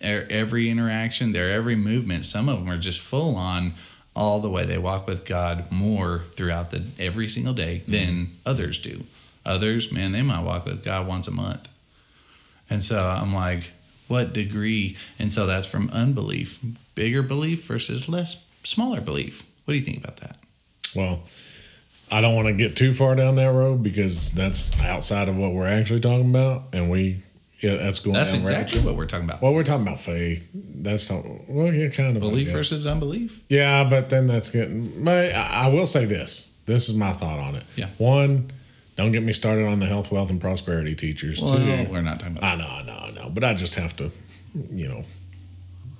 [0.00, 3.74] Every interaction, their every movement, some of them are just full on
[4.14, 8.78] all the way they walk with God more throughout the every single day than others
[8.78, 9.04] do.
[9.46, 11.66] Others, man, they might walk with God once a month.
[12.68, 13.72] And so I'm like,
[14.12, 14.94] what degree?
[15.18, 16.60] And so that's from unbelief,
[16.94, 19.42] bigger belief versus less smaller belief.
[19.64, 20.36] What do you think about that?
[20.94, 21.22] Well,
[22.10, 25.54] I don't want to get too far down that road because that's outside of what
[25.54, 27.22] we're actually talking about, and we
[27.60, 28.12] yeah, that's going.
[28.12, 29.40] That's exactly rabbit- what we're talking about.
[29.40, 30.46] Well, we're talking about faith.
[30.52, 31.24] That's not.
[31.48, 33.40] Well, yeah, kind of belief versus unbelief.
[33.48, 35.02] Yeah, but then that's getting.
[35.02, 36.50] My, I will say this.
[36.66, 37.64] This is my thought on it.
[37.76, 37.88] Yeah.
[37.96, 38.52] One,
[38.96, 41.40] don't get me started on the health, wealth, and prosperity teachers.
[41.40, 42.44] Well, Two, we're not talking about.
[42.44, 44.10] I know, I know, I know, but I just have to,
[44.70, 45.04] you know,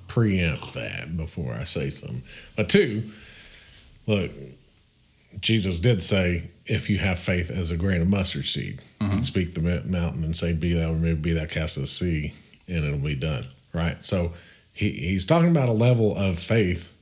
[0.07, 2.21] preempt that before I say something.
[2.55, 3.09] But two,
[4.05, 4.31] look,
[5.39, 9.11] Jesus did say, if you have faith as a grain of mustard seed, you can
[9.17, 9.23] uh-huh.
[9.23, 12.33] speak the mountain and say, "Be thou removed, be thou cast to the sea,"
[12.67, 13.45] and it'll be done.
[13.73, 14.01] Right.
[14.03, 14.33] So
[14.71, 16.93] he he's talking about a level of faith,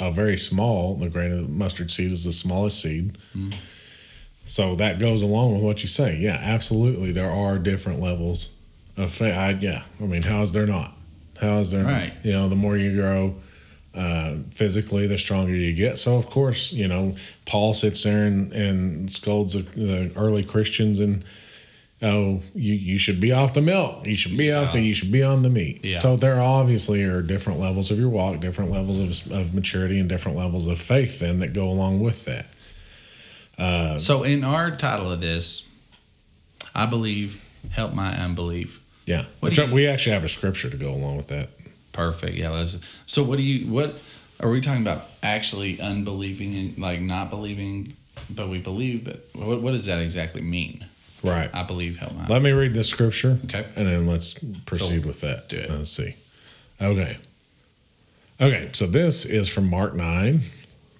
[0.00, 0.96] a very small.
[0.96, 3.18] The grain of mustard seed is the smallest seed.
[3.36, 3.56] Mm-hmm.
[4.46, 6.16] So that goes along with what you say.
[6.16, 7.12] Yeah, absolutely.
[7.12, 8.48] There are different levels
[8.96, 9.34] of faith.
[9.34, 10.96] I, yeah, I mean, how is there not?
[11.40, 12.14] How is there Right.
[12.14, 12.24] not?
[12.24, 13.34] You know, the more you grow
[13.94, 15.98] uh, physically, the stronger you get.
[15.98, 21.00] So, of course, you know, Paul sits there and, and scolds the, the early Christians
[21.00, 21.24] and,
[22.02, 24.06] oh, you, you should be off the milk.
[24.06, 25.84] You should be off the, you should be on the meat.
[25.84, 25.98] Yeah.
[25.98, 30.08] So, there obviously are different levels of your walk, different levels of, of maturity, and
[30.08, 32.46] different levels of faith then that go along with that.
[33.58, 35.66] Uh, so in our title of this,
[36.74, 37.40] I believe
[37.70, 38.80] help my unbelief.
[39.04, 39.24] Yeah.
[39.40, 41.50] Which you- we actually have a scripture to go along with that.
[41.92, 42.36] Perfect.
[42.36, 42.50] Yeah.
[42.50, 43.98] Let's, so what do you what
[44.40, 45.04] are we talking about?
[45.22, 47.96] Actually unbelieving and like not believing,
[48.28, 49.04] but we believe.
[49.04, 50.84] But what what does that exactly mean?
[51.22, 51.48] Right.
[51.54, 52.26] I believe help my.
[52.26, 53.38] Let me read this scripture.
[53.44, 53.66] Okay.
[53.74, 54.34] And then let's
[54.66, 55.48] proceed with that.
[55.48, 55.70] Do it.
[55.70, 56.14] Let's see.
[56.80, 57.16] Okay.
[58.40, 58.68] Okay.
[58.74, 60.42] So this is from Mark 9,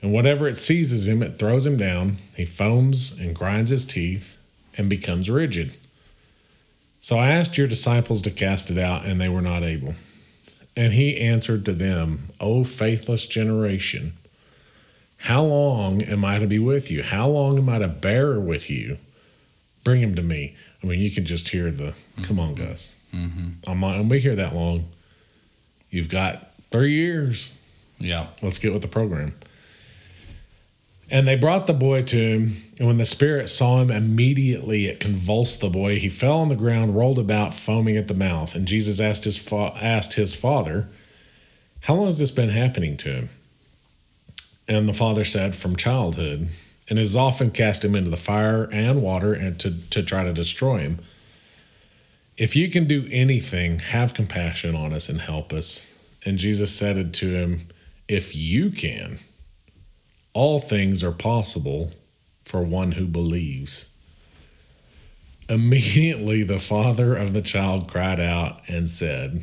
[0.00, 2.18] And whatever it seizes him, it throws him down.
[2.36, 4.38] He foams and grinds his teeth
[4.76, 5.72] and becomes rigid.
[7.00, 9.94] So I asked your disciples to cast it out, and they were not able.
[10.76, 14.12] And he answered to them, O faithless generation,
[15.18, 17.02] how long am I to be with you?
[17.02, 18.98] How long am I to bear with you?
[19.82, 20.54] Bring him to me.
[20.82, 22.94] I mean, you can just hear the, come on, Gus.
[23.12, 23.68] Mm-hmm.
[23.68, 24.84] I'm not going to be here that long.
[25.90, 27.50] You've got three years.
[27.98, 28.28] Yeah.
[28.42, 29.34] Let's get with the program.
[31.10, 35.00] And they brought the boy to him, and when the spirit saw him, immediately it
[35.00, 35.98] convulsed the boy.
[35.98, 38.54] He fell on the ground, rolled about, foaming at the mouth.
[38.54, 40.88] And Jesus asked his fa- asked his father,
[41.80, 43.28] "How long has this been happening to him?"
[44.68, 46.50] And the father said, "From childhood,
[46.90, 50.32] and has often cast him into the fire and water, and to to try to
[50.34, 50.98] destroy him.
[52.36, 55.86] If you can do anything, have compassion on us and help us."
[56.26, 57.68] And Jesus said to him,
[58.08, 59.20] "If you can."
[60.38, 61.90] All things are possible
[62.44, 63.88] for one who believes.
[65.48, 69.42] Immediately, the father of the child cried out and said,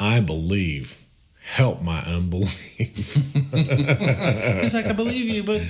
[0.00, 0.96] I believe.
[1.42, 2.50] Help my unbelief.
[2.78, 5.60] He's like, I believe you, but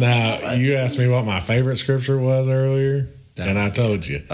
[0.00, 4.22] now, you asked me what my favorite scripture was earlier, That and I told you.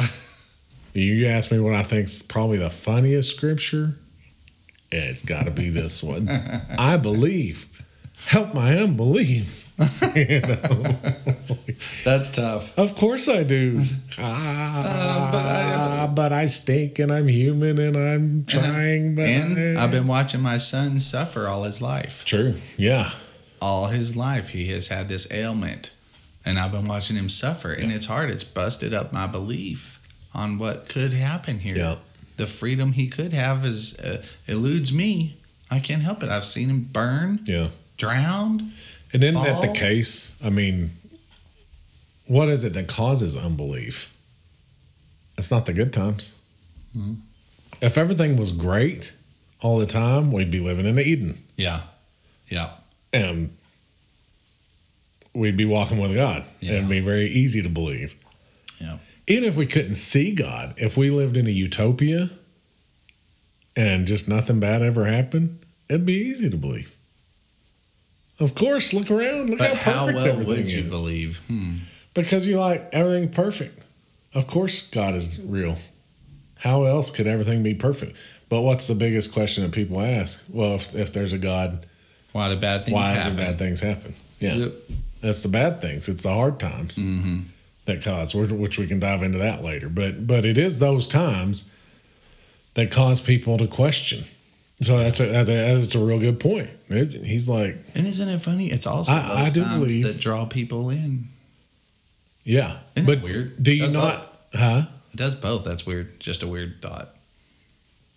[0.92, 3.94] You asked me what I think's probably the funniest scripture.
[4.90, 6.28] It's got to be this one.
[6.78, 7.68] I believe.
[8.26, 9.66] Help my unbelief.
[10.14, 10.96] you know?
[12.04, 12.76] that's tough.
[12.78, 13.82] Of course I do.
[14.18, 19.14] Ah, but, I, but I stink and I'm human and I'm trying.
[19.14, 22.22] but And I- I've been watching my son suffer all his life.
[22.26, 22.56] true.
[22.76, 23.10] Yeah.
[23.62, 25.90] All his life, he has had this ailment,
[26.46, 27.72] and I've been watching him suffer.
[27.72, 28.30] And it's hard.
[28.30, 30.00] It's busted up my belief
[30.34, 31.76] on what could happen here.
[31.76, 31.96] Yeah.
[32.38, 35.36] The freedom he could have is uh, eludes me.
[35.70, 36.30] I can't help it.
[36.30, 37.68] I've seen him burn, Yeah.
[38.00, 38.62] Drowned.
[39.12, 40.34] And isn't that the case?
[40.42, 40.90] I mean,
[42.26, 44.10] what is it that causes unbelief?
[45.38, 46.34] It's not the good times.
[46.96, 47.14] Mm-hmm.
[47.80, 49.12] If everything was great
[49.60, 51.82] all the time, we'd be living in Eden Yeah.
[52.48, 52.70] Yeah.
[53.12, 53.56] and
[55.34, 56.44] we'd be walking with God.
[56.60, 56.72] Yeah.
[56.74, 58.14] It'd be very easy to believe.
[58.80, 58.96] Yeah.
[59.28, 62.30] even if we couldn't see God, if we lived in a utopia
[63.76, 65.58] and just nothing bad ever happened,
[65.88, 66.90] it'd be easy to believe.
[68.40, 69.50] Of course, look around.
[69.50, 70.90] Look But how how well everything would you is.
[70.90, 71.36] believe?
[71.46, 71.76] Hmm.
[72.14, 73.78] Because you like everything perfect.
[74.34, 75.76] Of course, God is real.
[76.56, 78.16] How else could everything be perfect?
[78.48, 80.42] But what's the biggest question that people ask?
[80.48, 81.86] Well, if, if there's a God,
[82.32, 83.36] Why do bad things why happen?
[83.36, 84.14] do bad things happen?
[84.40, 84.72] Yeah, Yep.
[85.20, 86.08] that's the bad things.
[86.08, 87.40] It's the hard times Mm-hmm.
[87.84, 89.88] that cause, which- which we can dive into that later.
[89.88, 91.70] But but it is those times
[92.74, 94.24] that cause people to question.
[94.82, 96.70] So that's a that's a, that's a real good point.
[96.88, 98.70] It- he's like, And isn't it funny?
[98.70, 101.28] It's also I- those I do times believe- that draw people in.
[102.44, 103.62] yeah, Isn't but weird?
[103.62, 104.40] do you That's not?
[104.54, 104.82] Huh?
[105.12, 105.64] It does both.
[105.64, 106.18] That's weird.
[106.20, 107.14] Just a weird thought.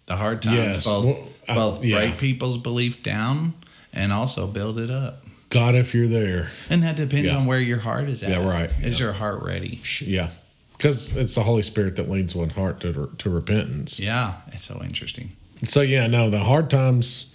[0.05, 0.85] The hard times Yes.
[0.85, 1.95] both Well, I- both yeah.
[1.97, 3.53] break people's belief down
[3.91, 5.25] and also build it up.
[5.49, 7.35] God, if you're there, And that depends Yeah.
[7.37, 8.29] on where your heart is at.
[8.31, 8.71] Yeah, right.
[8.81, 9.05] Is Yeah.
[9.07, 9.81] your heart ready?
[10.01, 10.29] yeah,
[10.77, 13.99] because it's the Holy Spirit that leads one heart to to repentance.
[13.99, 15.33] Yeah, it's so interesting.
[15.63, 17.27] So yeah, no, the hard times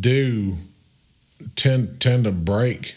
[0.00, 0.56] do
[1.56, 2.94] tend tend to break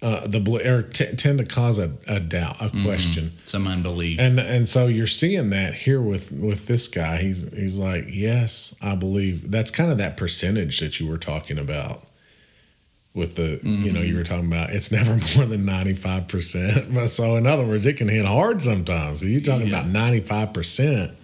[0.00, 4.20] uh, the or t- tend to cause a, a doubt, a question, Some unbelief.
[4.20, 7.16] and and so you're seeing that here with with this guy.
[7.18, 9.50] He's he's like, yes, I believe.
[9.50, 12.04] That's kind of that percentage that you were talking about.
[13.14, 16.94] With the, you know, you were talking about it's never more than 95%.
[16.94, 19.20] But so, in other words, it can hit hard sometimes.
[19.20, 19.80] So, you're talking Yeah.
[19.80, 21.16] about 95%.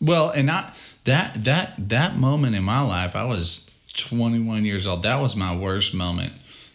[0.00, 5.02] Well, and not that that that moment in my life, I was 21 years old.
[5.02, 6.32] That was my worst moment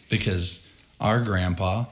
[0.08, 0.62] because
[1.00, 1.86] our grandpa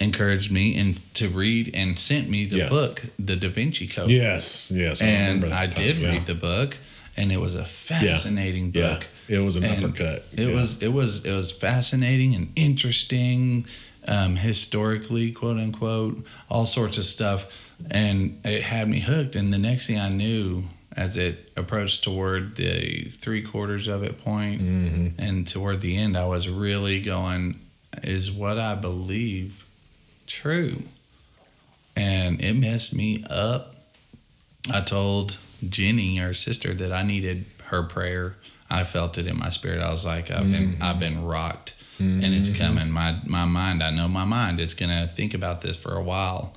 [0.00, 2.70] encouraged me and to read and sent me the Yes.
[2.70, 4.10] book, The Da Vinci Code.
[4.10, 5.02] Yes, yes.
[5.02, 6.08] and I time, did yeah.
[6.08, 6.78] read the book,
[7.18, 9.06] and it was a fascinating Yeah, book.
[9.28, 10.26] it was an And uppercut.
[10.32, 10.54] It Yeah.
[10.54, 13.66] was it was it was fascinating and interesting,
[14.08, 17.44] um, historically, quote unquote, all sorts of stuff,
[17.90, 19.36] and it had me hooked.
[19.36, 20.64] And the next thing I knew,
[20.96, 25.08] as it approached toward the three quarters of it point, Mm-hmm.
[25.20, 27.60] and toward the end, I was really going,
[28.02, 29.64] "Is what I believe
[30.26, 30.82] true?"
[31.96, 33.74] And it messed me up.
[34.72, 35.36] I told
[35.68, 38.36] Jenny, our sister, that I needed her prayer.
[38.70, 39.82] I felt it in my spirit.
[39.82, 42.90] I was like, I've been I've been rocked, and it's coming.
[42.90, 46.54] My my mind, I know my mind is gonna think about this for a while,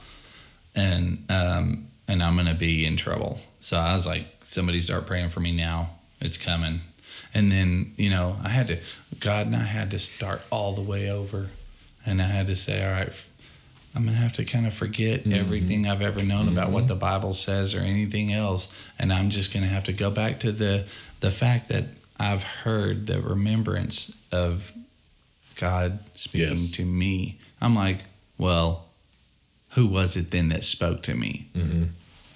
[0.76, 3.40] and um and I'm gonna be in trouble.
[3.60, 5.92] So I was like, somebody start praying for me now.
[6.20, 6.82] It's coming.
[7.34, 8.80] And then you know I had to,
[9.20, 11.50] God and I had to start all the way over,
[12.06, 13.12] and I had to say, all right,
[13.96, 17.34] I'm gonna have to kind of forget everything I've ever known about what the Bible
[17.34, 18.68] says or anything else,
[19.00, 20.86] and I'm just gonna have to go back to the
[21.22, 21.86] the fact that
[22.20, 24.72] I've heard the remembrance of
[25.56, 26.72] God speaking Yes.
[26.72, 27.40] to me.
[27.62, 28.00] I'm like,
[28.38, 28.83] well,
[29.76, 31.50] who was it then that spoke to me?
[31.56, 31.84] Mm-hmm.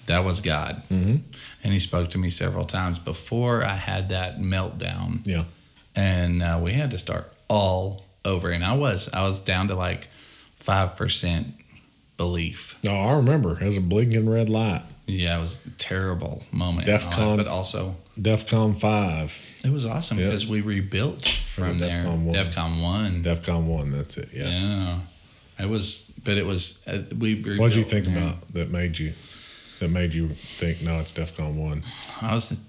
[0.06, 1.16] That was God, Mm-hmm.
[1.64, 5.44] and He spoke to me several times before I had that meltdown Yeah.
[5.94, 8.50] and uh, we had to start all over.
[8.50, 10.08] And I was I was down to like
[10.60, 11.48] five percent
[12.16, 12.76] belief.
[12.84, 13.58] No, I remember.
[13.60, 14.82] It was a blinking red light.
[15.06, 17.36] Yeah, it was a terrible moment, in my life, DEFCON.
[17.38, 19.38] but also DEFCON five.
[19.64, 22.04] it was awesome because we rebuilt from there.
[22.04, 22.34] DEFCON one.
[22.34, 23.22] DefCon one.
[23.24, 23.90] DEFCON one.
[23.90, 24.28] That's it.
[24.34, 24.48] Yeah.
[24.50, 24.98] yeah,
[25.58, 27.34] it was, but it was uh, we.
[27.34, 29.12] Rebuilt What did you think about that made you
[29.80, 31.84] that made you think no, it's DEFCON one?
[32.20, 32.60] I was.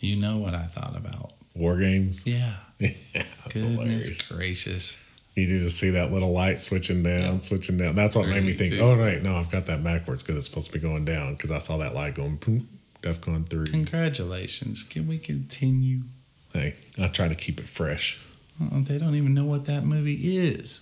[0.00, 1.32] You know what I thought about?
[1.54, 2.24] War games.
[2.26, 4.22] Yeah, yeah, that's goodness hilarious.
[4.22, 4.96] gracious.
[5.34, 7.94] You just see that little light switching down, switching down.
[7.94, 8.74] That's what made me think.
[8.80, 11.34] Oh right, no, I've got that backwards because it's supposed to be going down.
[11.34, 12.36] Because I saw that light going.
[12.36, 12.68] Boom,
[13.02, 13.70] DEFCON three.
[13.70, 14.82] Congratulations!
[14.82, 16.00] Can we continue?
[16.52, 18.18] Hey, I try to keep it fresh.
[18.60, 20.80] Oh, they don't even know what that movie is.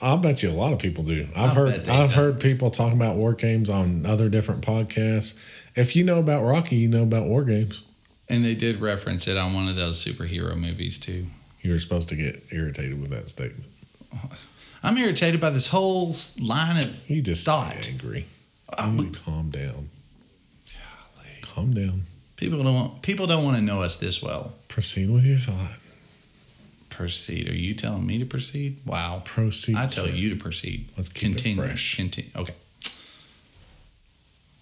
[0.00, 1.26] I'll bet you a lot of people do.
[1.34, 2.10] I've I bet heard I've don't.
[2.12, 5.34] heard people talking about war games on other different podcasts.
[5.74, 7.82] If you know about Rocky, you know about war games.
[8.28, 11.26] And they did reference it on one of those superhero movies too.
[11.62, 13.64] You were supposed to get irritated with that statement.
[14.82, 17.88] I'm irritated by this whole line of You just Thought.
[17.88, 18.26] angry.
[18.72, 19.88] Uh, You calm down.
[21.42, 22.04] Calm down.
[22.36, 24.52] people don't want people don't want to know us this well.
[24.68, 25.72] Proceed with your thought.
[26.98, 27.48] Proceed.
[27.48, 28.78] Are you telling me to proceed?
[28.84, 29.22] Wow.
[29.24, 29.76] Proceed.
[29.76, 30.10] I tell sir.
[30.10, 30.90] you to proceed.
[30.96, 31.62] Let's keep it continue.
[31.62, 31.94] fresh.
[31.94, 32.30] Continue.
[32.34, 32.54] Okay.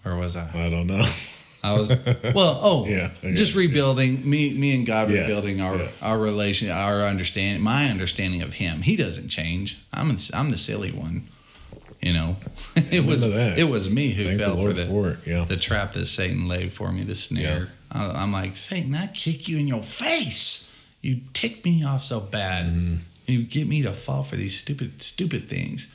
[0.03, 0.47] Where was I?
[0.53, 1.03] I don't know.
[1.63, 1.89] I was
[2.35, 2.59] well.
[2.63, 3.33] Oh, Yeah, okay.
[3.33, 4.29] Just rebuilding.
[4.29, 6.03] Me, me and God Yes, rebuilding our yes.
[6.03, 8.83] our relation, our understanding, my understanding of Him.
[8.83, 9.79] He doesn't change.
[9.91, 11.27] I'm I'm the silly one.
[12.03, 12.35] You know,
[12.75, 13.57] it was that.
[13.57, 15.17] it was me who Thank the fell for the for it.
[15.25, 15.45] Yeah.
[15.45, 17.69] the trap that Satan laid for me, the snare.
[17.91, 20.66] I, I'm like Satan, I kick you in your face.
[21.01, 22.65] You tick me off so bad.
[22.67, 22.95] Mm-hmm.
[23.27, 25.87] You get me to fall for these stupid stupid things.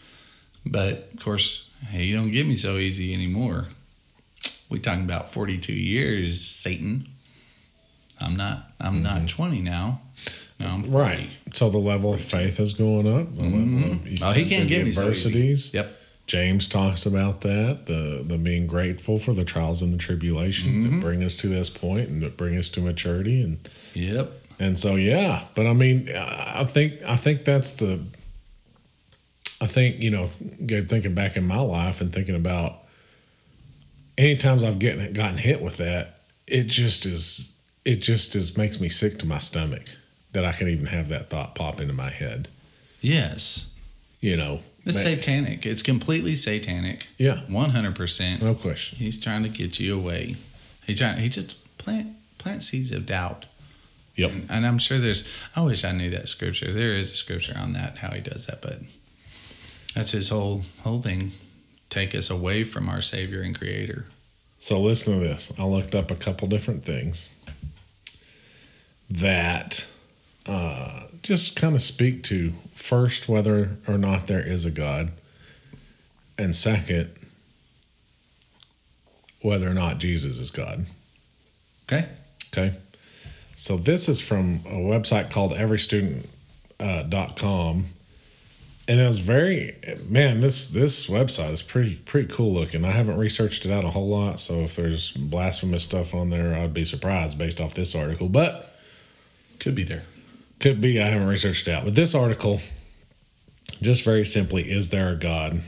[0.65, 3.69] But of course, hey, you don't get me so easy anymore.
[4.71, 7.09] We talking about 42 years, Satan.
[8.21, 8.71] I'm not.
[8.81, 10.01] I'm not 20 now.
[10.61, 10.87] No, I'm 40.
[10.89, 10.97] Mm-hmm.
[10.97, 11.31] Right.
[11.55, 13.35] So the level of faith is going up.
[13.35, 15.77] The of- Oh, he can't get me so easy.
[15.77, 15.99] Yep.
[16.29, 21.01] James talks about that the the being grateful for the trials and the tribulations Mm-hmm.
[21.01, 24.42] that bring us to this point and that bring us to maturity and Yep.
[24.59, 25.45] And so yeah.
[25.55, 28.01] But I mean, I think I think that's the.
[29.61, 30.29] I think you know,
[30.67, 32.79] Gabe, thinking back in my life and thinking about
[34.19, 37.53] any times I've getting gotten hit with that, it just is
[37.85, 39.85] it just is makes me sick to my stomach
[40.33, 42.49] that I can even have that thought pop into my head.
[43.01, 43.69] Yes.
[44.21, 45.67] You know, It's Ma- satanic.
[45.67, 47.09] It's completely satanic.
[47.19, 48.41] yeah, 100%.
[48.41, 48.99] no question.
[48.99, 50.37] He's trying to get you away.
[50.87, 51.19] He trying.
[51.19, 53.47] He just plant plant seeds of doubt.
[54.23, 54.31] Yep.
[54.31, 55.27] And, and I'm sure there's.
[55.57, 56.73] I wish I knew that scripture.
[56.73, 58.79] There is a scripture on that how he does that, but
[59.95, 61.33] that's his whole whole thing.
[61.91, 64.07] Take us away from our Savior and Creator.
[64.59, 65.53] So listen to this.
[65.59, 67.29] I looked up a couple different things
[69.11, 69.87] that
[70.47, 75.11] uh, just kind of speak to first whether or not there is a God,
[76.39, 77.11] and second
[79.41, 80.87] whether or not Jesus is God.
[81.89, 82.09] Okay.
[82.57, 82.77] Okay.
[83.63, 86.29] So this is from a website called everystudent.com.
[86.81, 87.91] Uh, dot com.
[88.89, 89.77] and it was very
[90.09, 92.85] man, this this website is pretty pretty cool looking.
[92.85, 96.57] I haven't researched it out a whole lot, so if there's blasphemous stuff on there,
[96.57, 98.29] I'd be surprised based off this article.
[98.29, 98.75] But
[99.61, 100.03] Could be there.
[100.59, 101.85] could be I haven't researched it out.
[101.85, 102.61] But this article,
[103.81, 105.63] just very simply, is there a God?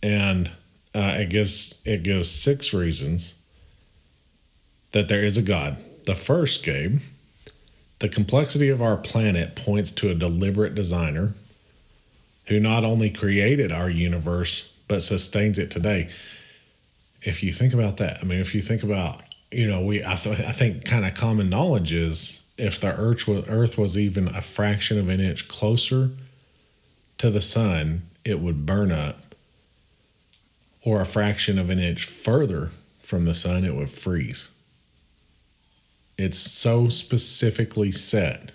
[0.00, 0.52] And
[0.94, 3.34] uh, it gives it gives six reasons
[4.92, 5.76] that there is a God.
[6.04, 7.00] The first, Gabe,
[7.98, 11.34] the complexity of our planet points to a deliberate designer
[12.46, 16.08] who not only created our universe but sustains it today.
[17.22, 19.22] If you think about that, I mean, if you think about,
[19.52, 23.28] you know, we I, th- I think kind of common knowledge is if the Earth
[23.28, 26.10] was Earth was even a fraction of an inch closer
[27.18, 29.34] to the sun, it would burn up,
[30.84, 32.70] or a fraction of an inch further
[33.02, 34.48] from the sun, it would freeze.
[36.20, 38.52] It's so specifically set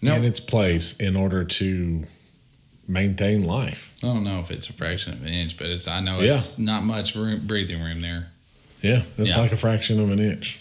[0.00, 2.04] No, in its place in order to
[2.86, 3.92] maintain life.
[4.00, 6.36] I don't know if it's a fraction of an inch, but it's I know Yeah.
[6.38, 8.28] it's not much room, breathing room there.
[8.80, 9.38] Yeah, it's Yeah.
[9.38, 10.60] like a fraction of an inch.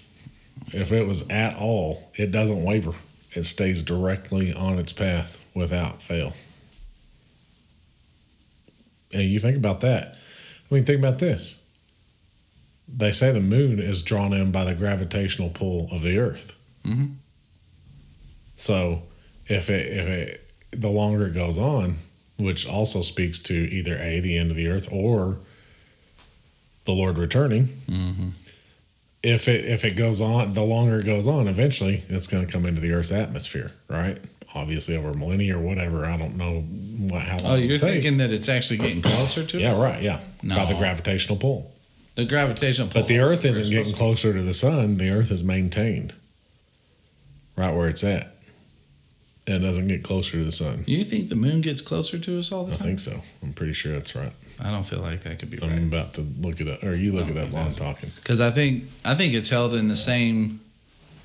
[0.71, 2.95] If it was at all, it doesn't waver.
[3.35, 6.33] It stays directly on its path without fail.
[9.13, 10.15] And you think about that.
[10.71, 11.57] I mean, think about this.
[12.95, 16.53] They say the moon is drawn in by the gravitational pull of the Earth.
[16.85, 17.15] Mhm.
[18.55, 19.03] So,
[19.47, 21.97] if it if it the longer it goes on,
[22.37, 25.37] which also speaks to either a the end of the Earth or
[26.85, 28.29] the Lord returning, Mm-hmm.
[29.23, 32.51] if it if it goes on, the longer it goes on, eventually it's going to
[32.51, 34.17] come into the Earth's atmosphere, right?
[34.55, 36.05] Obviously, over millennia or whatever.
[36.05, 37.51] I don't know what how long.
[37.53, 40.01] Oh, you're thinking that it's actually getting closer to Yeah, right.
[40.03, 41.72] Yeah, by the gravitational pull.
[42.15, 43.01] The gravitational pull.
[43.01, 44.97] But the Earth isn't getting closer to the sun.
[44.97, 46.13] The Earth is maintained
[47.55, 48.29] right where it's at.
[49.45, 50.85] And it doesn't get closer to the sun.
[50.87, 52.75] You think the moon gets closer to us all the time?
[52.75, 52.87] I time?
[52.87, 53.21] think so.
[53.41, 54.31] I'm pretty sure that's right.
[54.59, 55.83] I don't feel like that could be I'm right.
[55.83, 58.09] about to look it up, or you look it don't up while I'm talking.
[58.15, 60.61] Because I think I think it's held in the same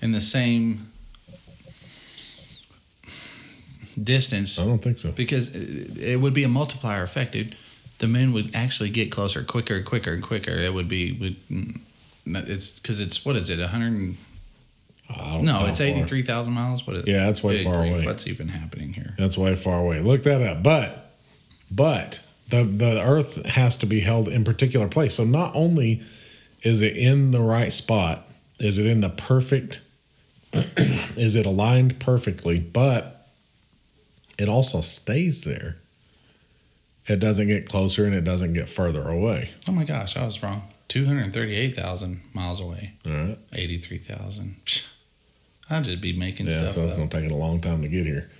[0.03, 0.91] in the same
[4.03, 5.11] distance I don't think so.
[5.13, 7.33] because it, it would be a multiplier effect.
[7.33, 7.57] Dude.
[7.99, 10.53] The moon would actually get closer quicker and quicker and quicker.
[10.53, 11.81] It would be would mm,
[12.27, 14.17] it's because it's what is it 100
[15.11, 18.05] I don't no know it's 83,000 miles what is Yeah, that's way far away.
[18.05, 20.01] what's even happening here That's way far away.
[20.01, 20.63] Look that up.
[20.63, 21.13] But
[21.71, 22.21] but
[22.51, 25.15] the the earth has to be held in particular place.
[25.15, 26.03] So not only
[26.63, 28.29] is it in the right spot,
[28.59, 29.81] is it in the perfect
[30.53, 33.27] is it aligned perfectly, but
[34.39, 35.77] it also stays there.
[37.09, 39.51] It doesn't get closer and it doesn't get further away.
[39.67, 43.39] oh my gosh I was wrong 238,000 miles away All right.
[43.53, 44.57] 83,000
[45.71, 47.89] I'd just be making Yeah, stuff so it's gonna take it a long time to
[47.89, 48.31] get here.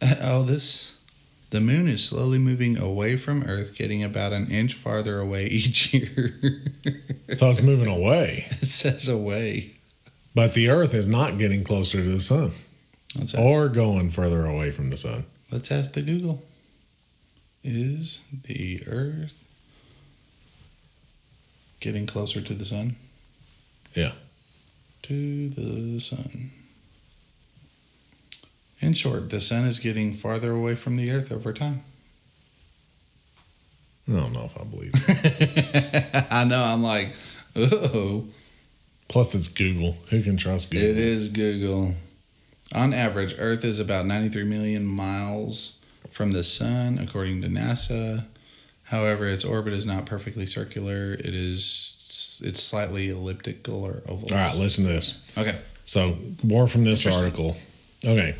[0.20, 0.96] oh this
[1.50, 5.92] the moon is slowly moving away from Earth, getting about an inch farther away each
[5.92, 6.34] year.
[7.34, 8.46] So it's moving away.
[8.62, 9.76] it says away.
[10.34, 12.52] But the earth is not getting closer to the sun
[13.36, 15.26] or going further away from the sun.
[15.52, 16.42] Let's ask the Google.
[17.62, 19.44] Is the Earth
[21.78, 22.96] getting closer to the sun?
[23.94, 24.12] Yeah.
[25.02, 26.50] To the sun.
[28.80, 31.84] In short, the sun is getting farther away from the Earth over time.
[34.08, 36.26] I don't know if I believe it.
[36.30, 36.64] I know.
[36.64, 37.14] I'm like,
[37.54, 38.24] oh.
[39.06, 39.96] Plus, it's Google.
[40.10, 40.88] Who can trust Google?
[40.88, 41.94] It is Google.
[42.74, 45.74] On average, Earth is about 93 million miles
[46.10, 48.24] from the sun, according to NASA.
[48.84, 51.14] However, its orbit is not perfectly circular.
[51.14, 54.28] It is it's slightly elliptical or oval.
[54.30, 55.18] All right, listen to this.
[55.36, 55.58] Okay.
[55.84, 57.56] So, more from this article.
[58.04, 58.36] Okay.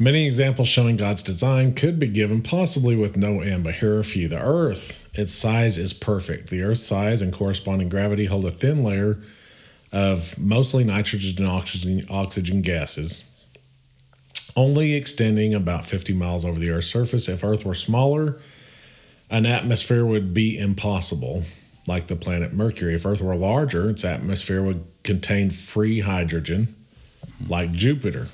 [0.00, 4.00] Many examples showing God's design could be given, possibly with no end, but here are
[4.00, 4.28] a few.
[4.28, 6.50] The Earth, its size is perfect.
[6.50, 9.18] The Earth's size and corresponding gravity hold a thin layer
[9.92, 13.24] of mostly nitrogen and oxygen, oxygen gases,
[14.56, 17.28] only extending about 50 miles over the Earth's surface.
[17.28, 18.40] If Earth were smaller,
[19.30, 21.44] an atmosphere would be impossible,
[21.86, 22.94] like the planet Mercury.
[22.94, 26.74] If Earth were larger, its atmosphere would contain free hydrogen,
[27.46, 28.28] like Jupiter.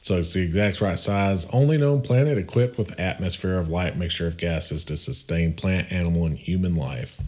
[0.00, 1.46] So it's the exact right size.
[1.52, 6.24] Only known planet equipped with atmosphere of light mixture of gases to sustain plant, animal,
[6.24, 7.20] and human life.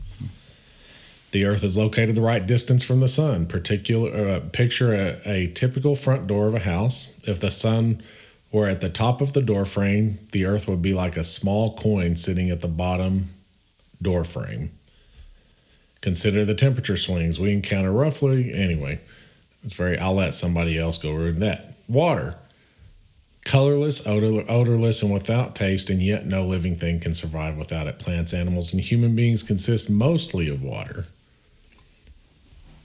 [1.32, 3.46] The Earth is located the right distance from the sun.
[3.46, 7.14] Particular uh, picture a, a typical front door of a house.
[7.22, 8.02] If the sun
[8.50, 11.76] were at the top of the door frame, the Earth would be like a small
[11.76, 13.30] coin sitting at the bottom
[14.02, 14.72] door frame.
[16.00, 18.52] Consider the temperature swings we encounter roughly.
[18.52, 19.00] Anyway,
[19.62, 19.98] it's very.
[19.98, 21.74] I'll let somebody else go over that.
[21.86, 22.36] Water,
[23.44, 27.98] colorless, odor, odorless, and without taste, and yet no living thing can survive without it.
[28.00, 31.06] Plants, animals, and human beings consist mostly of water.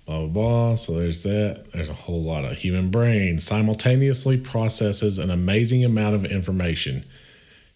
[0.05, 0.75] Blah blah blah.
[0.75, 1.71] So there's that.
[1.71, 7.05] There's a whole lot of human brain simultaneously processes an amazing amount of information.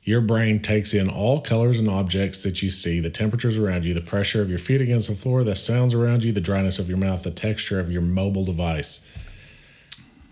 [0.03, 3.93] Your brain takes in all colors and objects that you see, the temperatures around you,
[3.93, 6.87] the pressure of your feet against the floor, the sounds around you, the dryness of
[6.87, 9.01] your mouth, the texture of your mobile device.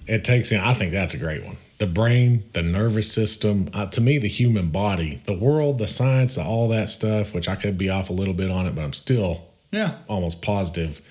[0.08, 1.58] It takes in, I think that's a great one.
[1.80, 6.36] The brain, the nervous system, uh, to me, the human body, the world, the science,
[6.36, 8.84] the, all that stuff, which I could be off a little bit on it, but
[8.84, 9.95] I'm still Yeah.
[10.08, 11.02] almost positive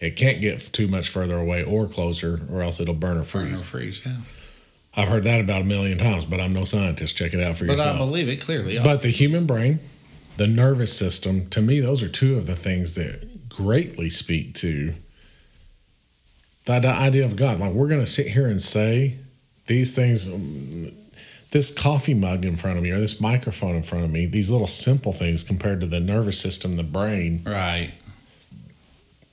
[0.00, 3.60] it can't get too much further away or closer, or else it'll burn or freeze.
[3.60, 4.02] Burn or freeze.
[4.04, 4.16] Yeah.
[4.94, 7.16] I've heard that about a million times, but I'm no scientist.
[7.16, 7.98] Check it out for But yourself.
[7.98, 8.78] But I believe it clearly.
[8.82, 9.80] But the human brain,
[10.38, 14.94] the nervous system, to me, those are two of the things that greatly speak to
[16.64, 17.60] that idea of God.
[17.60, 19.18] Like we're going to sit here and say
[19.66, 20.28] these things,
[21.50, 24.50] this coffee mug in front of me or this microphone in front of me, these
[24.50, 27.92] little simple things compared to the nervous system, the brain, Right.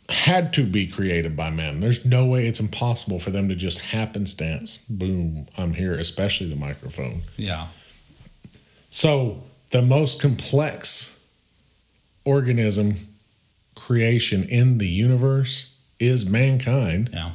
[0.09, 1.79] Had to be created by men.
[1.79, 6.55] There's no way it's impossible for them to just happenstance, boom, I'm here, especially the
[6.55, 7.23] microphone.
[7.37, 7.67] Yeah.
[8.89, 11.17] So, the most complex
[12.25, 13.07] organism
[13.75, 17.09] creation in the universe is mankind.
[17.13, 17.31] Yeah.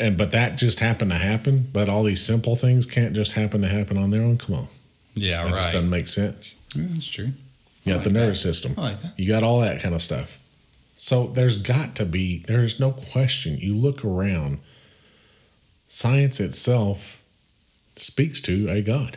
[0.00, 3.60] And but that just happened to happen, but all these simple things can't just happen
[3.62, 4.38] to happen on their own.
[4.38, 4.68] Come on.
[5.14, 5.42] Yeah.
[5.44, 5.72] That just right.
[5.72, 6.54] doesn't make sense.
[6.74, 7.32] Yeah, that's true.
[7.84, 8.20] You I got the like that.
[8.20, 8.74] nervous system.
[8.78, 9.18] I like that.
[9.18, 10.38] You got all that kind of stuff.
[11.08, 13.56] So there's got to be, there's no question.
[13.56, 14.58] You look around,
[15.86, 17.22] science itself
[17.96, 19.16] speaks to a God.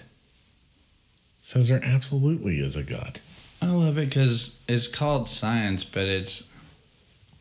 [1.42, 3.20] Says there absolutely is a God.
[3.62, 6.44] I love it because it's called science, but it's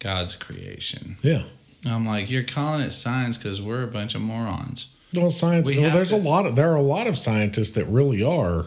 [0.01, 1.17] God's creation.
[1.23, 1.45] Yeah.
[1.87, 4.89] I'm like, you're calling it science because we're a bunch of morons.
[5.15, 5.69] Well, science.
[5.69, 8.25] We well, there's to- a lot of there are a lot of scientists that really
[8.25, 8.67] are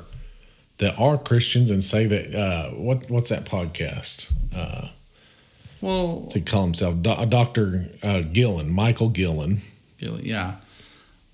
[0.78, 4.32] that are Christians and say that uh, what what's that podcast?
[4.56, 4.88] Uh,
[5.84, 9.62] Well, to call himself Do- uh, Doctor uh, Guillen, Michael Guillen.
[10.00, 10.56] yeah,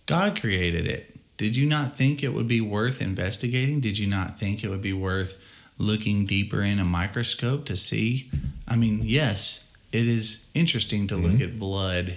[0.08, 1.16] God created it.
[1.38, 3.80] Did you not think it would be worth investigating?
[3.80, 5.38] Did you not think it would be worth
[5.78, 8.32] looking deeper in a microscope to see?
[8.68, 11.44] I mean, yes, it is interesting to look mm-hmm.
[11.44, 12.16] at blood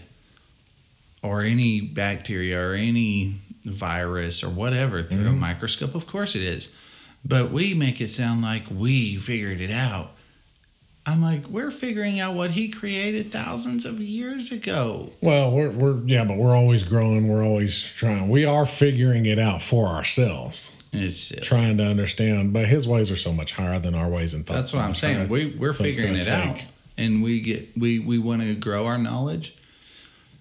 [1.22, 5.38] or any bacteria or any virus or whatever through a mm-hmm.
[5.38, 5.94] microscope.
[5.94, 6.72] Of course it is.
[7.26, 10.12] But we make it sound like we figured it out.
[11.04, 15.10] I'm like, we're figuring out what he created thousands of years ago.
[15.20, 17.26] Well, we're we're yeah, but we're always growing.
[17.28, 18.28] We're always trying.
[18.28, 21.40] We are figuring it out for ourselves, It's silly.
[21.42, 22.52] trying to understand.
[22.52, 24.60] But his ways are so much higher than our ways and thoughts.
[24.60, 25.16] That's what I'm saying.
[25.18, 25.26] higher.
[25.26, 26.60] We we're So figuring it out,
[26.96, 29.56] and we get we we want to grow our knowledge.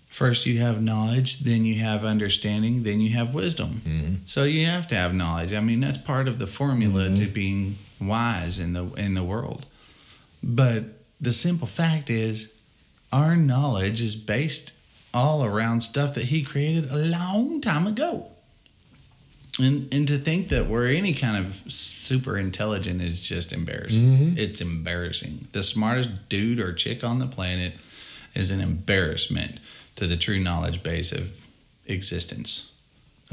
[0.09, 3.82] First, you have knowledge, then you have understanding, then you have wisdom.
[3.86, 4.14] Mm-hmm.
[4.26, 5.53] So you have to have knowledge.
[5.53, 7.16] I mean, that's part of the formula Mm-hmm.
[7.16, 9.66] to being wise in the in the world.
[10.43, 10.85] But
[11.19, 12.51] the simple fact is,
[13.11, 14.73] our knowledge is based
[15.13, 18.27] all around stuff that he created a long time ago.
[19.59, 24.01] And and to think that we're any kind of super intelligent is just embarrassing.
[24.01, 24.37] Mm-hmm.
[24.37, 25.49] It's embarrassing.
[25.51, 27.73] The smartest dude or chick on the planet
[28.33, 29.59] is an embarrassment
[29.97, 31.35] to the true knowledge base of
[31.85, 32.70] existence.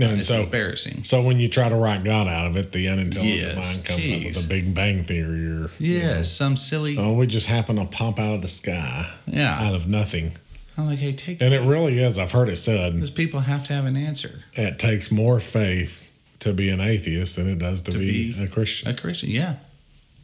[0.01, 1.03] And it's so, embarrassing.
[1.03, 4.13] so when you try to write God out of it, the unintelligent Yes, mind comes
[4.13, 6.97] up with the Big Bang Theory, or you Yeah, know, some silly.
[6.97, 9.59] oh, we just happen to pop out of the sky, Yeah.
[9.61, 10.33] out of nothing.
[10.77, 11.43] I'm like, hey, take.
[11.43, 12.17] And it really is.
[12.19, 14.45] I've heard it said Because people have to have an answer.
[14.55, 16.05] it takes more faith
[16.41, 18.89] to be an atheist than it does to, To be, be a Christian.
[18.89, 19.57] A Christian, yeah.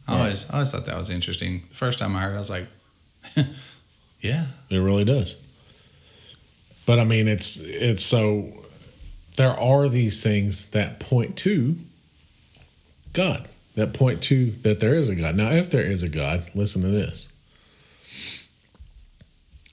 [0.07, 0.19] I Yeah.
[0.21, 1.63] always, I always thought that was interesting.
[1.69, 2.67] The first time I heard, it, I was like,
[4.21, 5.35] yeah, It really does.
[6.85, 8.64] But I mean, it's it's so
[9.35, 11.75] there are these things that point to
[13.13, 15.35] God, that point to that there is a God.
[15.35, 17.31] Now, if there is a God, listen to this.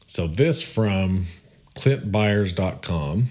[0.06, 1.26] So this from
[1.76, 3.28] clintbyars.com.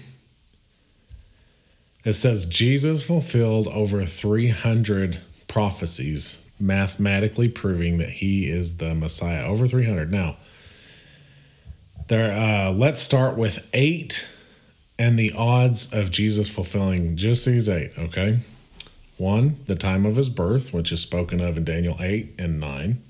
[2.04, 9.44] It says Jesus fulfilled over 300 prophecies, mathematically proving that he is the Messiah.
[9.44, 10.10] Over 300.
[10.10, 10.36] Now,
[12.08, 14.26] there, uh, let's start with eight
[14.98, 18.40] and the odds of Jesus fulfilling just these eight, okay?
[19.16, 23.02] One, the time of his birth, which is spoken of in Daniel 8 and 9.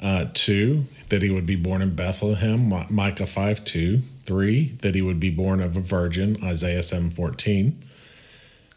[0.00, 4.02] Uh, two, that he would be born in Bethlehem, Micah 5 2.
[4.24, 7.84] Three, that he would be born of a virgin, Isaiah 7 14.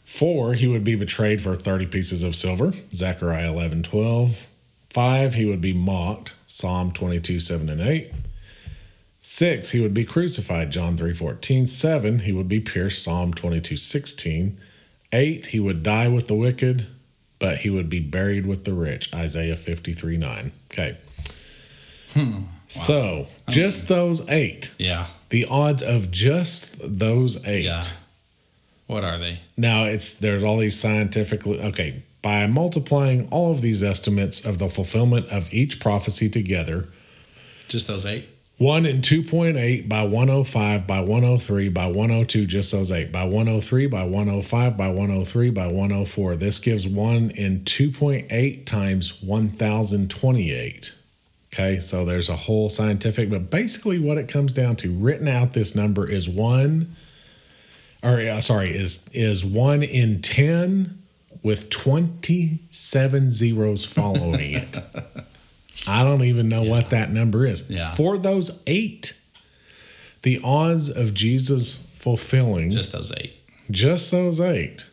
[0.04, 4.48] Four, he would be betrayed for 30 pieces of silver, Zechariah 11 12.
[4.90, 8.12] Five, he would be mocked, Psalm 22 7 and 8.
[9.28, 11.66] Six, he would be crucified, John 3 14.
[11.66, 14.60] Seven, he would be pierced, Psalm 22 16.
[15.12, 16.86] Eight, he would die with the wicked,
[17.40, 20.52] but he would be buried with the rich, Isaiah 53 9.
[20.72, 20.98] Okay.
[22.14, 22.44] Hmm.
[22.68, 27.66] So, just those eight, yeah, the odds of just those eight.
[27.66, 27.82] yeah.
[28.86, 29.40] What are they?
[29.58, 34.70] Now it's there's all these scientific okay, by multiplying all of these estimates of the
[34.70, 36.90] fulfillment of each prophecy together,
[37.68, 38.30] Just those eight?
[38.58, 44.04] 1 in 2.8 by 105 by 103 by 102 just those 8 by 103 by
[44.06, 50.94] 105 by 103 by 104 this gives 1 in 2.8 times 1028
[51.54, 55.52] okay so there's a whole scientific but basically what it comes down to written out
[55.52, 56.96] this number is 1
[58.04, 60.98] or uh, sorry is is 1 in 10
[61.44, 64.78] with 27 zeros following it
[65.88, 67.70] I don't even know what that number is.
[67.70, 67.94] Yeah.
[67.94, 69.14] For those eight,
[70.24, 73.34] the odds of Jesus fulfilling Just those eight.
[73.70, 74.86] just those eight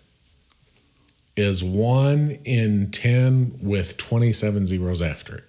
[1.36, 5.44] is one in 10 with 27 zeros after it.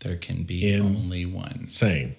[0.00, 1.66] There can be In- only one.
[1.66, 2.14] Saying,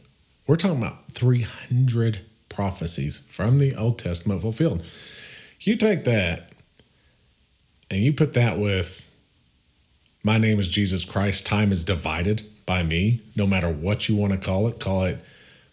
[0.46, 2.20] we're talking about 300
[2.50, 4.84] prophecies from the Old Testament fulfilled.
[5.62, 6.52] You take that
[7.90, 9.08] and you put that with,
[10.24, 14.34] my name is Jesus Christ, time is divided by me, no matter what you want
[14.34, 15.20] to call it, call it,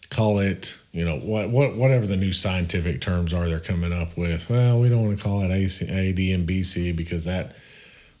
[0.09, 4.17] call it, you know, what, what, whatever the new scientific terms are they're coming up
[4.17, 4.49] with.
[4.49, 7.55] Well, we don't want to call it AC, AD and BC because that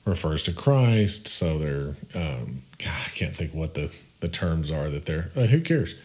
[0.05, 1.27] refers to Christ.
[1.27, 5.47] So they're, um, God, I can't think what the, the terms are that they're, uh,
[5.47, 5.95] who cares?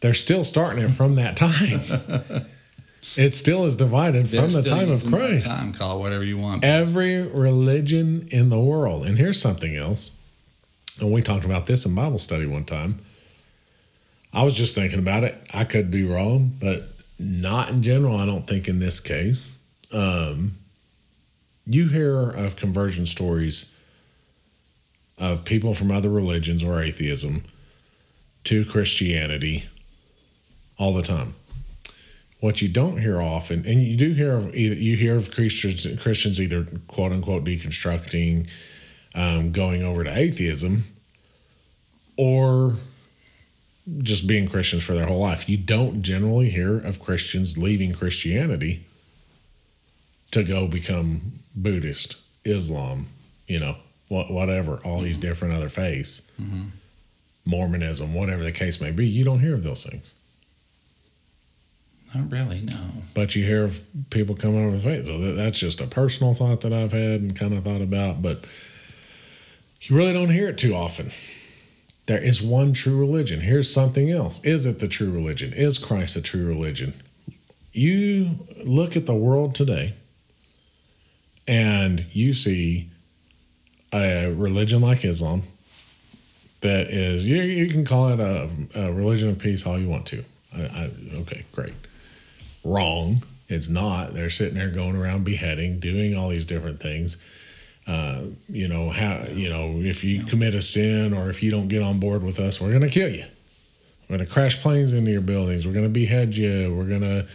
[0.00, 2.46] They're still starting it from that time.
[3.16, 5.46] it still is divided They're from the time of Christ.
[5.46, 6.64] Time, call it whatever you want.
[6.64, 9.06] Every religion in the world.
[9.06, 10.10] And here's something else.
[11.00, 13.00] And we talked about this in Bible study one time.
[14.32, 15.34] I was just thinking about it.
[15.52, 16.88] I could be wrong, but
[17.18, 18.16] not in general.
[18.16, 19.52] I don't think in this case.
[19.90, 20.58] Um,
[21.66, 23.72] you hear of conversion stories
[25.18, 27.44] of people from other religions or atheism
[28.44, 29.64] to Christianity
[30.78, 31.34] all the time.
[32.42, 35.86] What you don't hear often, and you do hear of either you hear of Christians
[36.02, 38.48] Christians either quote unquote deconstructing,
[39.14, 40.82] um, going over to atheism,
[42.16, 42.74] or
[43.98, 45.48] just being Christians for their whole life.
[45.48, 48.86] You don't generally hear of Christians leaving Christianity
[50.32, 53.06] to go become Buddhist, Islam,
[53.46, 53.76] you know,
[54.08, 56.22] what whatever, all these different other faiths,
[57.44, 59.06] Mormonism, whatever the case may be.
[59.06, 60.14] You don't hear of those things.
[62.14, 62.78] Not really, no.
[63.14, 65.06] but you hear of people coming over the faith.
[65.06, 68.20] So that, that's just a personal thought that I've had and kind of thought about,
[68.20, 68.44] but
[69.80, 71.10] you really don't hear it too often.
[72.06, 73.40] There is one true religion.
[73.40, 74.40] Here's something else.
[74.44, 75.52] Is it the true religion?
[75.54, 76.94] Is Christ a true religion?
[77.72, 79.94] You look at the world today
[81.48, 82.90] and you see
[83.92, 85.44] a religion like Islam
[86.60, 90.06] that is, you, you can call it a, a religion of peace all you want
[90.06, 90.24] to.
[90.54, 91.72] I, I, okay, great
[92.64, 93.22] wrong.
[93.48, 94.14] It's not.
[94.14, 97.16] They're sitting there going around beheading, doing all these different things.
[97.86, 101.68] Uh, you know how you know if you commit a sin or if you don't
[101.68, 103.24] get on board with us, we're going to kill you.
[104.08, 105.66] We're going to crash planes into your buildings.
[105.66, 106.74] We're going to behead you.
[106.74, 107.26] We're going to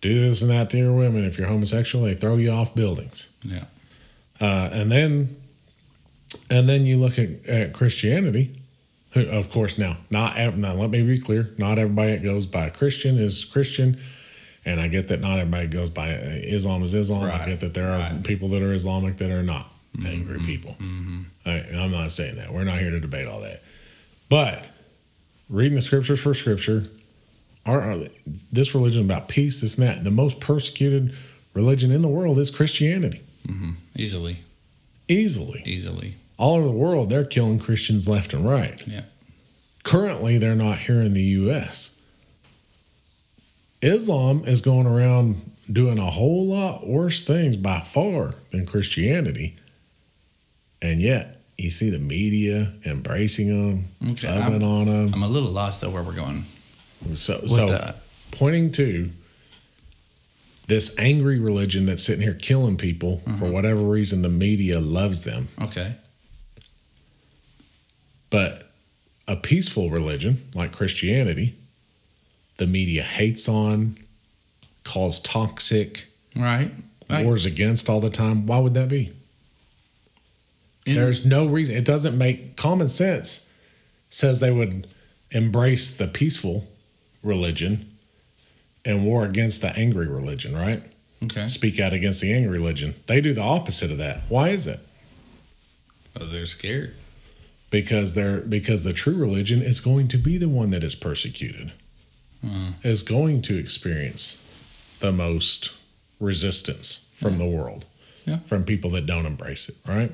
[0.00, 1.24] do this and that to your women.
[1.24, 3.28] If you're homosexual, they throw you off buildings.
[3.42, 3.64] Yeah.
[4.40, 5.36] Uh, and then,
[6.48, 8.52] and then you look at, at Christianity.
[9.12, 10.74] Who, of course, now not now.
[10.74, 13.98] Let me be clear: not everybody that goes by Christian is Christian,
[14.64, 17.30] and I get that not everybody goes by Islam is Islam.
[17.30, 18.24] I get that there are right.
[18.24, 20.76] people that are Islamic that are not mm-hmm, angry mm-hmm, people.
[20.80, 21.22] Mm-hmm.
[21.46, 22.52] I, I'm not saying that.
[22.52, 23.62] We're not here to debate all that,
[24.28, 24.68] but
[25.48, 26.86] reading the scriptures for scripture,
[27.66, 28.06] are, are
[28.50, 30.04] this religion about peace, this and that.
[30.04, 31.14] The most persecuted
[31.54, 33.22] religion in the world is Christianity
[33.96, 34.44] Easily.
[35.08, 35.62] easily.
[35.66, 36.16] Easily.
[36.38, 38.80] All over the world, they're killing Christians left and right.
[38.86, 39.02] Yeah.
[39.82, 41.90] Currently, they're not here in the U.S.
[43.82, 49.56] Islam is going around doing a whole lot worse things by far than Christianity.
[50.82, 55.14] And yet, you see the media embracing them, Okay, loving I'm- on them.
[55.14, 56.44] I'm a little lost though where we're going.
[57.14, 58.02] So, so that.
[58.30, 59.10] pointing to
[60.66, 63.46] this angry religion that's sitting here killing people for uh-huh.
[63.46, 65.48] whatever reason, the media loves them.
[65.60, 65.96] Okay.
[68.28, 68.70] But
[69.26, 71.58] a peaceful religion like Christianity,
[72.60, 73.96] the media hates on,
[74.84, 76.06] calls toxic,
[76.36, 76.70] Right.
[77.08, 77.24] Right.
[77.24, 78.46] wars against all the time.
[78.46, 79.12] Why would that be?
[80.86, 81.74] In- There's no reason.
[81.74, 83.46] It doesn't make common sense.
[84.10, 84.86] Says they would
[85.30, 86.68] embrace the peaceful
[87.22, 87.96] religion
[88.84, 90.82] and war against the angry religion, right?
[91.24, 91.46] okay.
[91.46, 92.94] Speak out against the angry religion.
[93.06, 94.22] They do the opposite of that.
[94.28, 94.80] Why is it?
[96.18, 96.94] Oh, they're scared.
[97.70, 101.72] because they're because the true religion is going to be the one that is persecuted
[102.82, 104.38] is going to experience
[105.00, 105.72] the most
[106.18, 107.84] resistance from the world
[108.24, 108.38] Yeah.
[108.46, 110.12] from people that don't embrace it right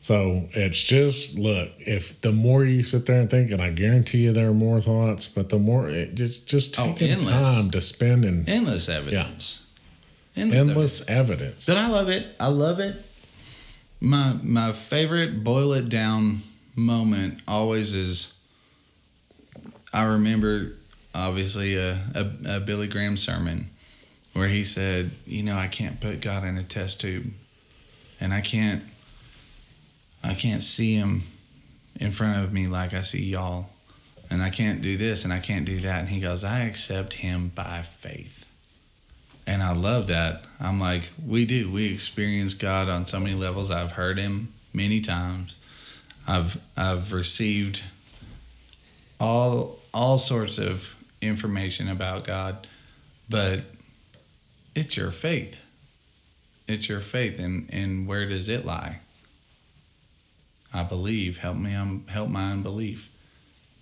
[0.00, 4.18] so it's just look if the more you sit there and think and i guarantee
[4.24, 7.34] you there are more thoughts but the more it just just Oh, taking endless.
[7.34, 9.62] time to spend in Endless evidence.
[10.36, 10.58] Endless.
[10.58, 12.26] endless evidence But I love it.
[12.40, 12.96] I love it.
[14.00, 16.42] My my favorite boil it down
[16.74, 18.32] moment always is.
[19.92, 20.72] I remember,
[21.14, 23.70] obviously, a, a, a Billy Graham sermon
[24.32, 27.32] where he said, "You know, I can't put God in a test tube,
[28.20, 28.82] and I can't,
[30.22, 31.24] I can't see him
[31.96, 33.70] in front of me like I see y'all,
[34.32, 36.00] and I can't do this and I can't do that.
[36.00, 38.46] And he goes, I accept him by faith.
[39.46, 40.44] And I love that.
[40.58, 41.70] I'm like, we do.
[41.70, 43.70] We experience God on so many levels.
[43.70, 45.56] I've heard him many times.
[46.26, 47.82] I've I've received
[49.18, 50.88] all all sorts of
[51.22, 52.66] information about God,
[53.28, 53.62] but
[54.74, 55.60] it's your faith.
[56.68, 59.00] It's your faith, and and where does it lie?
[60.72, 61.38] I believe.
[61.38, 63.10] Help me, um, help my unbelief.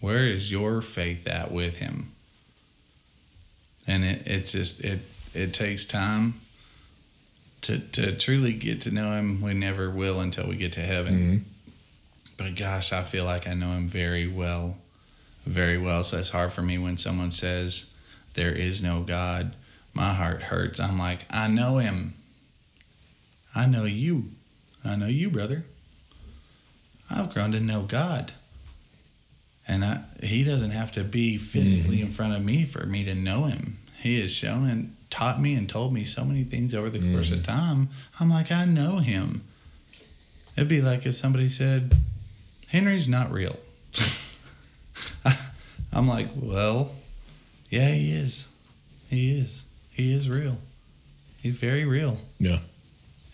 [0.01, 2.12] Where is your faith at with Him?
[3.86, 5.01] And it it just it
[5.34, 6.41] it takes time
[7.62, 9.41] to to truly get to know Him.
[9.41, 11.14] We never will until we get to heaven.
[11.14, 11.72] Mm-hmm.
[12.36, 14.78] But gosh, I feel like I know Him very well,
[15.45, 16.05] very well.
[16.05, 17.86] So it's hard for me when someone says
[18.34, 19.57] there is no God.
[19.93, 20.78] My heart hurts.
[20.78, 22.14] I'm like, I know Him.
[23.55, 24.26] I know you.
[24.84, 25.64] I know you, brother.
[27.11, 28.32] I've grown to know God.
[29.66, 32.07] And I, he doesn't have to be physically mm-hmm.
[32.07, 33.78] in front of me for me to know him.
[33.99, 37.30] He has shown and taught me and told me so many things over the course
[37.30, 37.53] of mm-hmm.
[37.53, 37.88] time.
[38.18, 39.45] I'm like, I know him.
[40.57, 41.97] It'd be like if somebody said,
[42.68, 43.57] Henry's not real.
[45.93, 46.93] I'm like, well,
[47.69, 48.47] yeah, he is.
[49.09, 49.63] He is.
[49.91, 50.59] He is real.
[51.39, 52.19] He's very real.
[52.39, 52.61] Yeah.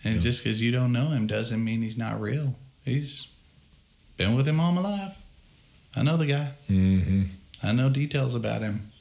[0.03, 0.21] And Yeah.
[0.21, 2.55] just because you don't know him doesn't mean he's not real.
[2.85, 3.27] He's
[4.15, 5.15] been with him all my life.
[5.95, 6.51] I know the guy.
[6.69, 7.23] Mm-hmm.
[7.63, 8.91] I know details about him.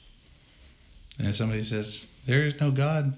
[1.18, 3.14] And somebody says, There is no God,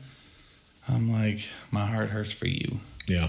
[0.89, 1.41] I'm like,
[1.71, 2.79] My heart hurts for you.
[3.07, 3.29] Yeah.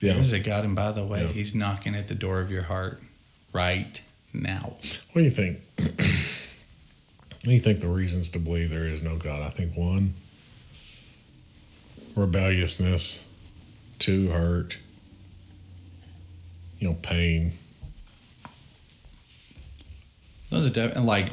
[0.00, 0.20] There Yeah.
[0.20, 1.32] is a God, and by the way, Yeah.
[1.32, 3.02] he's knocking at the door of your heart
[3.52, 4.00] right
[4.42, 4.76] now.
[5.12, 5.58] What do you think?
[5.78, 5.96] what
[7.44, 9.42] do you think the reasons to believe there is no God?
[9.42, 10.14] I think one,
[12.14, 13.20] rebelliousness,
[13.98, 14.78] two, hurt,
[16.78, 17.52] you know, pain,
[20.50, 21.30] Those are def- and like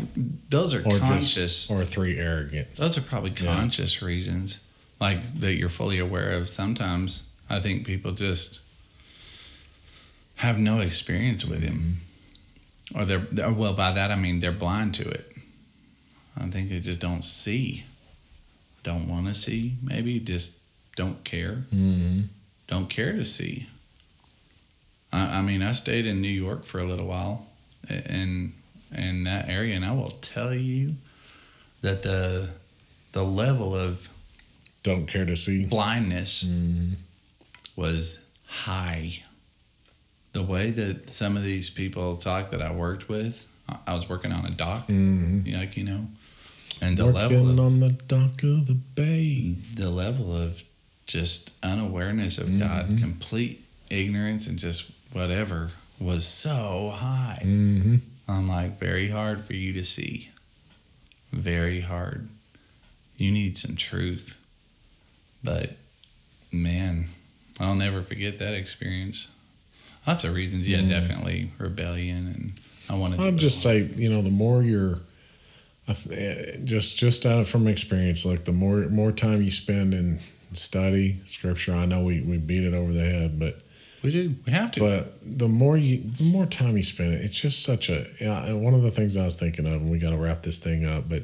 [0.49, 1.34] those are or conscious.
[1.36, 2.80] just, or three, arrogance.
[2.80, 3.56] Those are probably Yeah.
[3.56, 4.58] conscious reasons,
[4.99, 6.49] like that you're fully aware of.
[6.49, 8.60] Sometimes I think people just
[10.38, 12.12] have no experience with him, mm-hmm.
[12.96, 13.74] Or they're well.
[13.74, 15.30] By that I mean they're blind to it.
[16.38, 17.84] I think they just don't see,
[18.84, 19.76] don't want to see.
[19.84, 20.52] Maybe just
[20.96, 22.22] don't care, Mm-hmm.
[22.68, 23.68] don't care to see.
[25.12, 27.46] I, I mean, I stayed in New York for a little while,
[27.88, 28.54] and
[28.96, 30.96] in that area, and I will tell you
[31.82, 32.50] that the
[33.12, 34.08] the level of
[34.82, 35.66] Don't care to see.
[35.66, 36.94] blindness Mm-hmm.
[37.76, 39.22] was high.
[40.34, 43.46] The way that some of these people talk that I worked with,
[43.88, 45.54] I- was working on a dock, Mm-hmm.
[45.56, 46.08] like you know,
[46.82, 49.56] and the Working level of on the dock of the bay.
[49.76, 50.64] the level of
[51.06, 53.00] just unawareness of God, Mhm.
[53.00, 55.70] complete ignorance, and just whatever
[56.00, 57.40] was so high.
[57.44, 57.98] Mm-hmm.
[58.28, 60.30] I'm like, very hard for you to see.
[61.32, 62.28] Very hard.
[63.18, 64.36] You need some truth.
[65.44, 65.78] But
[66.52, 67.10] man,
[67.60, 69.28] I'll never forget that experience.
[70.06, 70.68] Lots of reasons.
[70.68, 70.89] Yeah, Mm.
[70.89, 72.54] definitely rebellion and
[72.89, 74.99] I wanted I'd just say, you know, the more you're,
[76.12, 80.20] eh, just just out of from experience, like the more more time you spend in
[80.54, 81.74] study scripture.
[81.74, 83.60] I know we, we beat it over the head, but
[84.04, 84.36] we do.
[84.45, 84.80] We have to.
[84.82, 88.06] but the more you the more time you spend, it's just such a.
[88.20, 90.43] Yeah, and one of the things I was thinking of, and we got to wrap
[90.43, 91.24] this thing up, but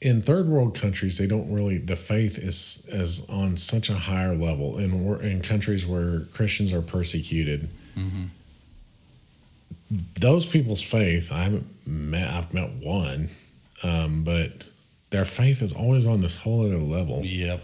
[0.00, 4.34] in third world countries, they don't really the faith is is on such a higher
[4.34, 8.26] level, we're in countries where Christians are persecuted hmm
[10.20, 13.28] those people's faith i haven't met i've met one
[13.82, 14.68] um, but
[15.10, 17.24] their faith is always on this whole other level.
[17.24, 17.62] Yep.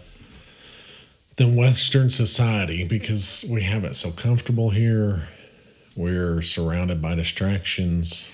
[1.37, 5.27] than western society because we have it so comfortable here.
[5.95, 8.29] We're surrounded by distractions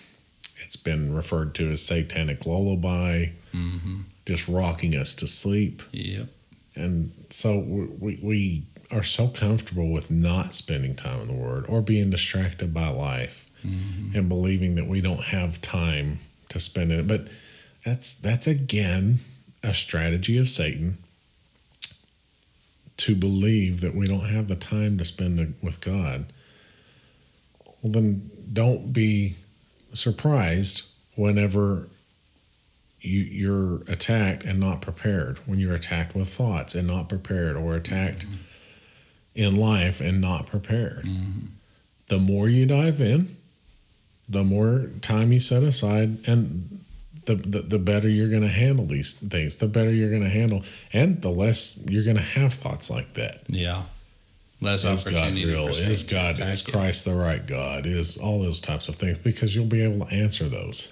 [0.64, 6.28] it's been referred to as satanic lullaby hmm just rocking us to sleep Yep.
[6.76, 11.66] and so we, we, we are so comfortable with not spending time in the word
[11.68, 16.92] or being distracted by life hmm and believing that we don't have time to spend
[16.92, 17.08] in it.
[17.08, 17.28] But
[17.84, 19.20] that's that's again
[19.64, 21.00] a strategy of Satan
[22.98, 26.32] to believe that we don't have the time to spend with God.
[27.82, 29.36] Well, then don't be
[29.94, 30.84] surprised
[31.16, 31.88] whenever
[33.00, 35.40] you, you're attacked and not prepared.
[35.48, 38.26] When you're attacked with thoughts and not prepared, or attacked
[39.36, 41.48] in life and not prepared hmm
[42.08, 43.36] the more you dive in,
[44.30, 46.84] the more time you set aside, and
[47.26, 49.56] the the, the better you're going to handle these things.
[49.58, 53.14] The better you're going to handle, and the less you're going to have thoughts like
[53.16, 53.44] that.
[53.48, 53.84] Yeah.
[54.62, 55.68] Less Is God real?
[55.68, 56.62] Is God is.
[56.62, 57.86] Christ the right God?
[57.86, 60.90] Is all those types of things because you'll be able to answer those.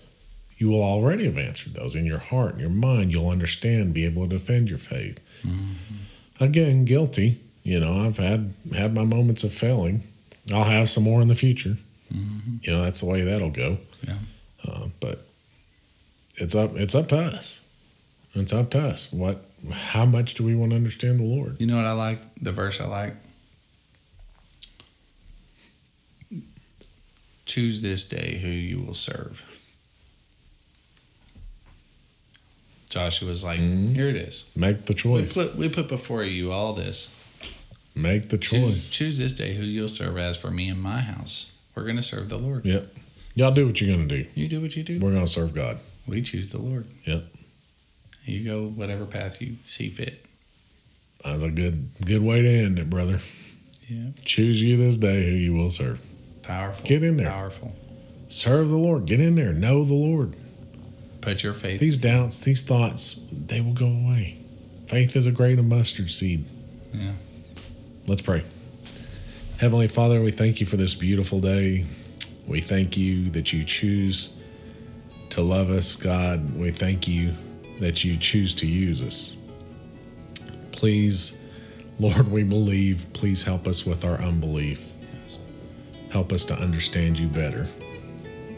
[0.57, 3.11] You will already have answered those in your heart, in your mind.
[3.11, 5.19] You'll understand, be able to defend your faith.
[5.43, 6.43] Mm-hmm.
[6.43, 7.41] Again, guilty.
[7.63, 10.03] You know, I've had had my moments of failing.
[10.53, 11.77] I'll have some more in the future.
[12.61, 13.77] You know, that's the way that'll go.
[14.05, 14.17] Yeah.
[14.67, 15.25] Uh, but
[16.35, 16.75] it's up.
[16.75, 17.61] It's up to us.
[18.33, 19.11] It's up to us.
[19.11, 19.45] What?
[19.71, 21.57] How much do we want to understand the Lord?
[21.59, 22.19] You know what I like?
[22.41, 23.15] The verse I like?
[27.45, 29.41] Choose this day who you will serve.
[32.89, 33.95] Joshua's like, Mhm.
[33.95, 34.45] here it is.
[34.55, 35.33] Make the We choice.
[35.33, 37.07] put, we put before you all this.
[37.95, 38.91] Make the Choose, choice.
[38.91, 41.51] choose this day who you'll serve as for me and my house.
[41.75, 42.65] We're going to serve the Lord.
[42.65, 42.95] Yep.
[43.35, 44.25] Y'all do what you're gonna do.
[44.35, 44.99] You do what you do.
[44.99, 45.79] We're gonna serve God.
[46.05, 46.85] We choose the Lord.
[47.05, 47.33] Yep.
[48.25, 50.25] You go whatever path you see fit.
[51.23, 53.21] That's a good good way to end it, brother.
[53.87, 54.09] Yeah.
[54.25, 56.01] Choose you this day who you will serve.
[56.43, 56.85] Powerful.
[56.85, 57.29] Get in there.
[57.29, 57.75] Powerful.
[58.27, 59.05] Serve the Lord.
[59.05, 59.53] Get in there.
[59.53, 60.35] Know the Lord.
[61.21, 61.79] Put your faith.
[61.79, 64.39] These doubts, these thoughts, they will go away.
[64.87, 66.45] Faith is a grain of mustard seed.
[66.93, 67.11] Yeah.
[68.07, 68.43] Let's pray.
[69.57, 71.85] Heavenly Father, we thank you for this beautiful day.
[72.47, 74.29] We thank you that you choose
[75.29, 76.57] to love us, God.
[76.57, 77.33] We thank you
[77.79, 79.35] that you choose to use us.
[80.71, 81.37] Please,
[81.99, 83.05] Lord, we believe.
[83.13, 84.90] Please help us with our unbelief.
[86.11, 87.67] Help us to understand you better,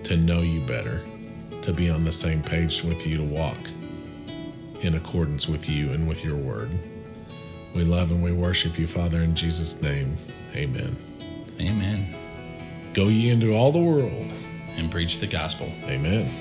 [0.03, 1.01] to know you better,
[1.61, 3.57] to be on the same page with you, to walk
[4.81, 6.71] in accordance with you and with your word.
[7.75, 10.17] We love and we worship you, Father, in Jesus' name.
[10.55, 10.97] Amen.
[11.59, 12.15] Amen.
[12.93, 14.33] Go ye into all the world.
[14.75, 15.71] And preach the gospel.
[15.83, 16.33] Amen.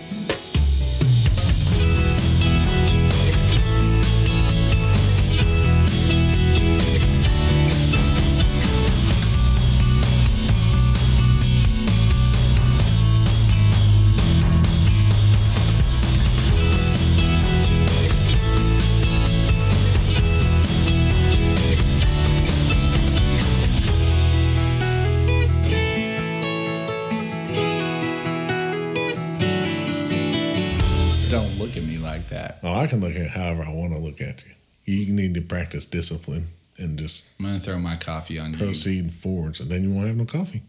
[35.72, 38.58] Practice discipline and just I'm to throw my coffee on you.
[38.58, 40.62] proceed forwards, and then you won't have no coffee.